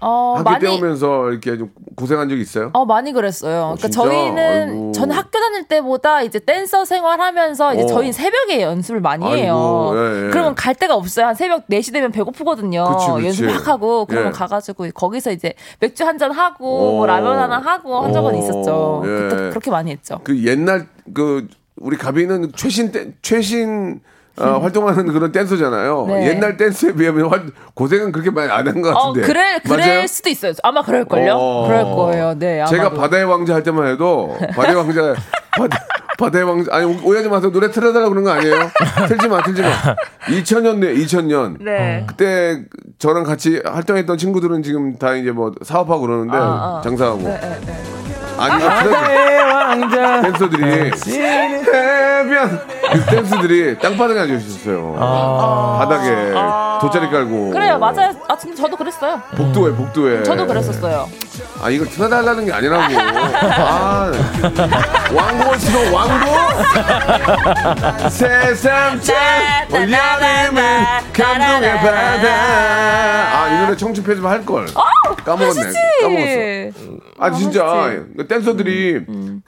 어, 0.00 0.34
한끼 0.36 0.50
많이 0.50 0.60
때우면서 0.66 1.30
이렇게 1.30 1.56
좀 1.56 1.70
고생한 1.96 2.28
적 2.28 2.36
있어요? 2.38 2.68
어 2.74 2.84
많이 2.84 3.12
그랬어요. 3.12 3.74
그러니까 3.78 3.88
진짜? 3.88 4.02
저희는 4.02 4.68
아이고. 4.68 4.92
저는 4.92 5.16
학교 5.16 5.38
다닐 5.38 5.66
때보다 5.66 6.20
이제 6.22 6.38
댄서 6.40 6.84
생활하면서 6.84 7.74
이제 7.74 7.84
어. 7.84 7.86
저희는 7.86 8.12
새벽에 8.12 8.60
연습을 8.60 9.00
많이 9.00 9.24
아이고, 9.24 9.36
해요. 9.38 9.92
예, 9.94 10.26
예. 10.26 10.30
그러면 10.30 10.54
갈 10.56 10.74
데가 10.74 10.94
없어요. 10.94 11.26
한 11.28 11.34
새벽 11.34 11.66
4시 11.68 11.92
되면 11.94 12.12
배고프거든요. 12.12 12.84
그치, 12.84 13.06
그치. 13.12 13.26
연습 13.44 13.44
막 13.46 13.66
하고 13.68 14.04
그러면 14.04 14.28
예. 14.28 14.32
가가지고 14.32 14.88
거기서 14.92 15.30
이제 15.32 15.54
맥주 15.80 16.04
한 16.04 16.18
잔 16.18 16.32
하고 16.32 16.66
오. 16.66 16.96
뭐 16.96 17.06
라면 17.06 17.38
하나 17.38 17.58
하고 17.58 18.00
한 18.00 18.12
적은 18.12 18.34
오, 18.34 18.38
있었죠. 18.38 19.02
예. 19.06 19.08
그때 19.08 19.36
그렇게 19.50 19.70
많이 19.70 19.90
했죠. 19.90 20.20
그 20.22 20.44
옛날 20.44 20.86
그 21.14 21.48
우리 21.76 21.96
가비는 21.96 22.52
최신 22.56 22.92
댄- 22.92 23.14
최신 23.22 24.00
어, 24.38 24.58
활동하는 24.62 25.06
그런 25.12 25.30
댄서잖아요. 25.32 26.06
네. 26.08 26.28
옛날 26.30 26.56
댄스에 26.56 26.92
비하면 26.92 27.26
활- 27.30 27.46
고생은 27.74 28.12
그렇게 28.12 28.30
많이 28.30 28.50
안 28.50 28.66
한것 28.66 28.94
어, 28.94 28.98
같은데. 29.12 29.26
그럴 29.26 29.60
그럴 29.60 29.78
맞아요? 29.78 30.06
수도 30.06 30.28
있어요. 30.30 30.52
아마 30.62 30.82
그럴걸요. 30.82 31.32
어. 31.34 31.66
그럴 31.68 31.84
거예요. 31.84 32.34
네. 32.38 32.60
아마도. 32.60 32.76
제가 32.76 32.90
바다의 32.90 33.24
왕자 33.24 33.54
할 33.54 33.62
때만 33.62 33.86
해도 33.86 34.36
바다의 34.54 34.74
왕자 34.76 35.14
바다, 35.56 35.78
바다의 36.18 36.44
왕자 36.44 36.74
아니 36.74 36.84
오- 36.84 37.00
오해하지 37.08 37.28
마세요 37.28 37.52
노래 37.52 37.70
틀어달라 37.70 38.08
그런 38.08 38.24
거 38.24 38.30
아니에요? 38.30 38.56
틀지 39.08 39.28
마 39.28 39.40
틀지 39.42 39.62
마. 39.62 39.68
2000년대 40.26 40.96
2000년 41.04 41.62
네. 41.62 42.04
그때 42.08 42.64
저랑 42.98 43.22
같이 43.24 43.60
활동했던 43.64 44.18
친구들은 44.18 44.62
지금 44.64 44.96
다 44.98 45.14
이제 45.14 45.30
뭐 45.30 45.52
사업하고 45.62 46.00
그러는데 46.00 46.36
아, 46.36 46.40
아. 46.40 46.80
장사하고 46.82 47.18
네, 47.18 47.38
네, 47.40 47.60
네. 47.66 47.74
아니 48.36 48.64
바다의 48.64 49.44
왕자. 49.44 50.22
댄서들이 50.22 50.64
해변 50.64 52.60
그 52.92 53.04
댄스들이 53.06 53.78
땅바닥에 53.78 54.20
앉아 54.20 54.34
있었어요. 54.34 54.94
바닥에 55.78 56.32
돗자리 56.80 57.10
깔고. 57.10 57.50
그래요. 57.50 57.78
맞아요. 57.78 58.12
아 58.28 58.36
근데 58.36 58.54
저도 58.56 58.76
그랬어요. 58.76 59.20
복도에 59.36 59.72
복도에. 59.72 60.22
저도 60.22 60.46
그랬었어요. 60.46 61.08
아 61.62 61.70
이걸 61.70 61.88
틀어달라는 61.88 62.44
게 62.46 62.52
아니라고. 62.52 62.82
아 62.92 64.12
왕고 65.14 65.56
싫어 65.58 65.92
왕고. 65.94 66.26
세상 68.10 69.00
참 69.00 69.16
올려내면 69.70 70.84
감동의 71.12 71.76
바다. 71.78 72.28
아 73.40 73.44
이 73.54 73.58
노래 73.58 73.76
청취 73.76 74.02
편집 74.02 74.24
할 74.24 74.44
걸. 74.44 74.66
까먹었네. 75.24 76.72
까먹었어. 76.72 76.98
아 77.18 77.30
진짜 77.32 78.04
그 78.16 78.26
댄서들이 78.26 79.04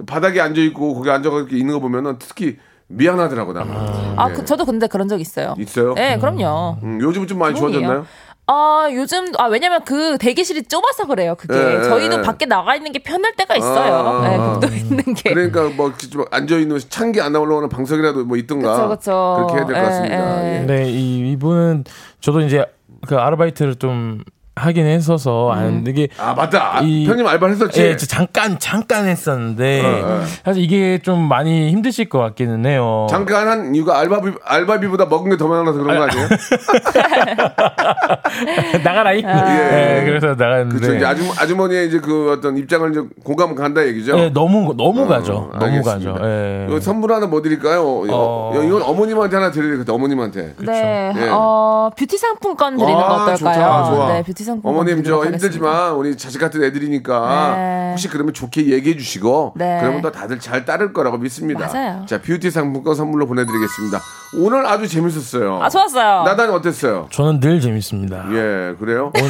바닥에 0.06 0.40
앉아 0.40 0.60
있고 0.62 0.94
거기 0.94 1.10
앉아서 1.10 1.38
이렇게 1.40 1.56
있는 1.56 1.74
거 1.74 1.80
보면은 1.80 2.16
특히 2.18 2.56
미안하더라고 2.88 3.52
나는. 3.52 3.72
아, 4.16 4.28
예. 4.30 4.34
그, 4.34 4.44
저도 4.44 4.64
근데 4.64 4.86
그런 4.86 5.08
적 5.08 5.20
있어요. 5.20 5.54
있어요? 5.58 5.94
네, 5.94 6.18
그럼요. 6.18 6.76
음, 6.82 7.00
요즘은 7.00 7.26
좀 7.26 7.38
많이. 7.38 7.58
좋아졌나요? 7.58 8.06
아, 8.48 8.88
요즘, 8.92 9.32
아, 9.38 9.46
왜냐면 9.46 9.82
그 9.84 10.18
대기실이 10.18 10.64
좁아서 10.68 11.08
그래요, 11.08 11.34
그게. 11.34 11.54
예, 11.58 11.82
저희도 11.82 12.18
예. 12.18 12.22
밖에 12.22 12.46
나가 12.46 12.76
있는 12.76 12.92
게 12.92 13.00
편할 13.00 13.34
때가 13.34 13.56
있어요. 13.56 13.92
아. 13.92 14.28
네, 14.28 14.36
복도에 14.38 14.76
있는 14.76 15.14
게. 15.14 15.34
그러니까 15.34 15.68
뭐 15.70 15.92
앉아 16.30 16.56
있는 16.58 16.78
찬게안 16.78 17.32
나올라오는 17.32 17.68
방석이라도 17.68 18.24
뭐 18.24 18.36
있든가. 18.36 18.88
그쵸, 18.88 18.88
그쵸. 18.88 19.46
그렇게 19.48 19.54
해야 19.54 19.66
될것 19.66 19.76
예, 19.76 19.88
같습니다. 19.88 20.44
예. 20.44 20.54
예. 20.54 20.60
네, 20.60 20.88
이, 20.88 21.32
이분은 21.32 21.84
저도 22.20 22.40
이제 22.42 22.64
그 23.08 23.16
아르바이트를 23.16 23.74
좀 23.76 24.22
하긴 24.58 24.86
했어서 24.86 25.50
안 25.52 25.84
이게 25.86 26.08
아 26.18 26.32
맞다. 26.32 26.78
아, 26.78 26.80
이- 26.80 27.04
편집 27.06 27.26
알바를 27.26 27.54
했었지. 27.54 27.82
예, 27.82 27.96
저 27.96 28.06
잠깐 28.06 28.58
잠깐 28.58 29.06
했었는데 29.06 29.82
어, 29.84 30.06
어. 30.06 30.22
사실 30.46 30.62
이게 30.62 30.98
좀 31.02 31.28
많이 31.28 31.70
힘드실 31.70 32.08
것 32.08 32.18
같기는 32.20 32.64
해요. 32.64 33.06
잠깐 33.10 33.48
한 33.48 33.74
이유가 33.74 33.98
알바비 33.98 34.32
알바비보다 34.44 35.06
먹은 35.06 35.30
게 35.30 35.36
더 35.36 35.46
많아서 35.48 35.72
그런 35.74 35.98
거 35.98 36.04
아니에요? 36.04 36.26
나가라 38.82 39.12
이. 39.12 39.18
예, 39.18 40.02
그래서 40.06 40.28
나갔는데. 40.28 40.76
그렇죠. 40.78 40.94
이제 40.96 41.04
아주 41.04 41.22
아주머니의 41.38 41.88
이제 41.88 41.98
그 42.00 42.32
어떤 42.32 42.56
입장을 42.56 42.90
이제 42.90 43.02
공감 43.24 43.54
간다 43.54 43.84
얘기죠. 43.86 44.18
예, 44.18 44.30
너무 44.30 44.74
너무 44.76 45.02
어, 45.02 45.06
가죠. 45.06 45.50
너무. 45.58 45.82
가죠. 45.82 46.16
예. 46.22 46.66
이거 46.68 46.80
선물 46.80 47.12
하나 47.12 47.26
뭐 47.26 47.42
드릴까요? 47.42 47.82
어, 47.82 48.06
어. 48.08 48.52
이건 48.64 48.80
어머님한테 48.82 49.36
하나 49.36 49.50
드려야 49.50 49.72
되겠다. 49.72 49.92
어머님한테. 49.92 50.54
네, 50.60 51.12
예. 51.14 51.28
어, 51.30 51.90
뷰티 51.96 52.16
상품권 52.16 52.78
드리는 52.78 52.98
아, 52.98 53.06
거 53.06 53.14
어떨까요? 53.24 53.36
좋다, 53.36 53.84
좋아. 53.84 54.12
네, 54.14 54.22
뷰티 54.22 54.44
상품권 54.46 54.72
어머님 54.72 54.96
저 54.96 55.02
드리도록 55.02 55.26
하겠습니다. 55.26 55.46
힘들지만 55.46 55.92
우리 55.94 56.16
자식 56.16 56.38
같은 56.38 56.62
애들이니까 56.64 57.54
네. 57.56 57.88
혹시 57.90 58.08
그러면 58.08 58.32
좋게 58.32 58.68
얘기해 58.68 58.96
주시고 58.96 59.52
네. 59.56 59.78
그러면 59.80 60.00
또 60.02 60.10
다들 60.10 60.38
잘 60.40 60.64
따를 60.64 60.92
거라고 60.94 61.18
믿습니다. 61.18 61.66
맞아요. 61.66 62.06
자 62.06 62.20
뷰티 62.22 62.50
상품권 62.50 62.94
선물로 62.94 63.26
보내드리겠습니다. 63.26 64.00
오늘 64.38 64.66
아주 64.66 64.88
재밌었어요. 64.88 65.60
아 65.62 65.68
좋았어요. 65.68 66.22
나단 66.22 66.50
어땠어요? 66.50 67.08
저는 67.10 67.40
늘 67.40 67.60
재밌습니다. 67.60 68.24
예 68.30 68.74
그래요? 68.78 69.12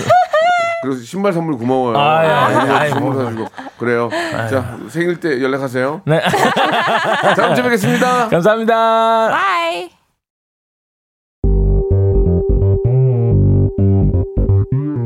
그래서 0.83 1.03
신발 1.03 1.33
선물 1.33 1.57
고마워요. 1.59 1.97
아, 1.99 2.25
예, 2.25 2.29
아이고, 2.29 2.73
아이, 2.75 2.91
선물 2.91 3.15
뭐. 3.15 3.25
사주고 3.25 3.47
그래요. 3.79 4.09
자 4.51 4.77
생일 4.89 5.19
때 5.19 5.43
연락하세요. 5.43 6.03
네. 6.05 6.21
다음 7.37 7.55
주에 7.55 7.65
뵙겠습니다. 7.65 8.29
감사합니다. 8.29 9.29
Bye. 9.31 9.96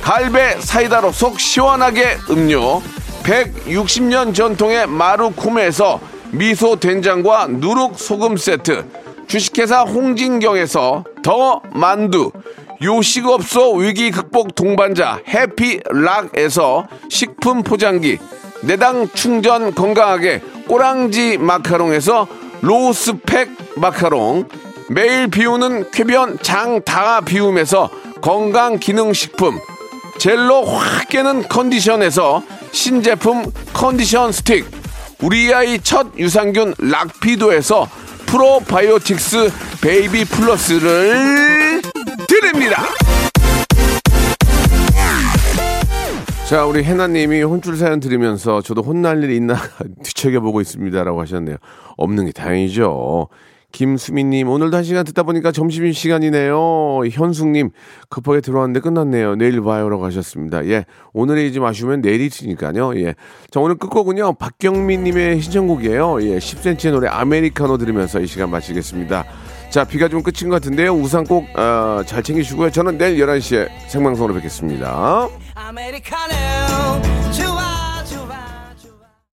갈배 0.00 0.56
사이다로 0.60 1.12
속 1.12 1.40
시원하게 1.40 2.18
음료. 2.30 2.80
160년 3.24 4.34
전통의 4.34 4.86
마루코메에서 4.86 6.00
미소 6.30 6.76
된장과 6.76 7.48
누룩 7.50 7.98
소금 7.98 8.36
세트. 8.36 8.86
주식회사 9.26 9.82
홍진경에서 9.82 11.04
더 11.22 11.60
만두. 11.72 12.30
요식업소 12.82 13.74
위기 13.76 14.10
극복 14.10 14.54
동반자 14.54 15.20
해피락에서 15.28 16.86
식품 17.08 17.62
포장기. 17.62 18.18
내당 18.62 19.08
충전 19.08 19.74
건강하게 19.74 20.40
꼬랑지 20.68 21.38
마카롱에서 21.38 22.28
로스팩 22.60 23.50
마카롱. 23.76 24.48
매일 24.88 25.28
비우는 25.28 25.90
쾌변 25.90 26.38
장다 26.40 27.22
비움에서 27.22 27.90
건강 28.22 28.78
기능 28.78 29.12
식품 29.12 29.58
젤로 30.18 30.64
확 30.64 31.08
깨는 31.08 31.48
컨디션에서 31.48 32.42
신제품 32.72 33.50
컨디션 33.72 34.32
스틱 34.32 34.66
우리 35.22 35.52
아이 35.52 35.78
첫 35.78 36.08
유산균 36.18 36.74
락피도에서 36.78 37.88
프로바이오틱스 38.26 39.50
베이비 39.80 40.24
플러스를 40.26 41.80
드립니다. 42.28 42.82
자, 46.48 46.64
우리 46.64 46.84
해나님이 46.84 47.42
혼줄 47.42 47.76
사연 47.76 47.98
들으면서 47.98 48.62
저도 48.62 48.82
혼날 48.82 49.22
일이 49.24 49.36
있나 49.36 49.56
뒤척여보고 50.04 50.60
있습니다라고 50.60 51.20
하셨네요. 51.22 51.56
없는 51.96 52.26
게 52.26 52.32
다행이죠. 52.32 53.28
김수민님, 53.76 54.48
오늘도 54.48 54.74
한 54.74 54.84
시간 54.84 55.04
듣다 55.04 55.22
보니까 55.22 55.52
점심 55.52 55.92
시간이네요. 55.92 57.02
현숙님, 57.12 57.72
급하게 58.08 58.40
들어왔는데 58.40 58.80
끝났네요. 58.80 59.36
내일 59.36 59.60
봐요 59.60 59.90
라고 59.90 60.06
하셨습니다. 60.06 60.64
예. 60.64 60.86
오늘이 61.12 61.52
좀 61.52 61.66
아쉬우면 61.66 62.00
내일이 62.00 62.24
있으니까요. 62.24 62.98
예. 62.98 63.14
자, 63.50 63.60
오늘 63.60 63.74
끝곡은요. 63.74 64.36
박경민님의 64.36 65.42
신청곡이에요. 65.42 66.22
예. 66.22 66.38
10cm의 66.38 66.90
노래 66.90 67.08
아메리카노 67.08 67.76
들으면서 67.76 68.18
이 68.20 68.26
시간 68.26 68.48
마치겠습니다. 68.48 69.26
자, 69.68 69.84
비가 69.84 70.08
좀 70.08 70.22
끝인 70.22 70.48
것 70.48 70.56
같은데요. 70.56 70.94
우산 70.94 71.24
꼭, 71.24 71.44
어, 71.54 72.00
잘 72.06 72.22
챙기시고요. 72.22 72.70
저는 72.70 72.96
내일 72.96 73.18
11시에 73.18 73.68
생방송으로 73.88 74.32
뵙겠습니다. 74.36 75.28
아메리카노 75.54 76.32
좋아 77.30 77.85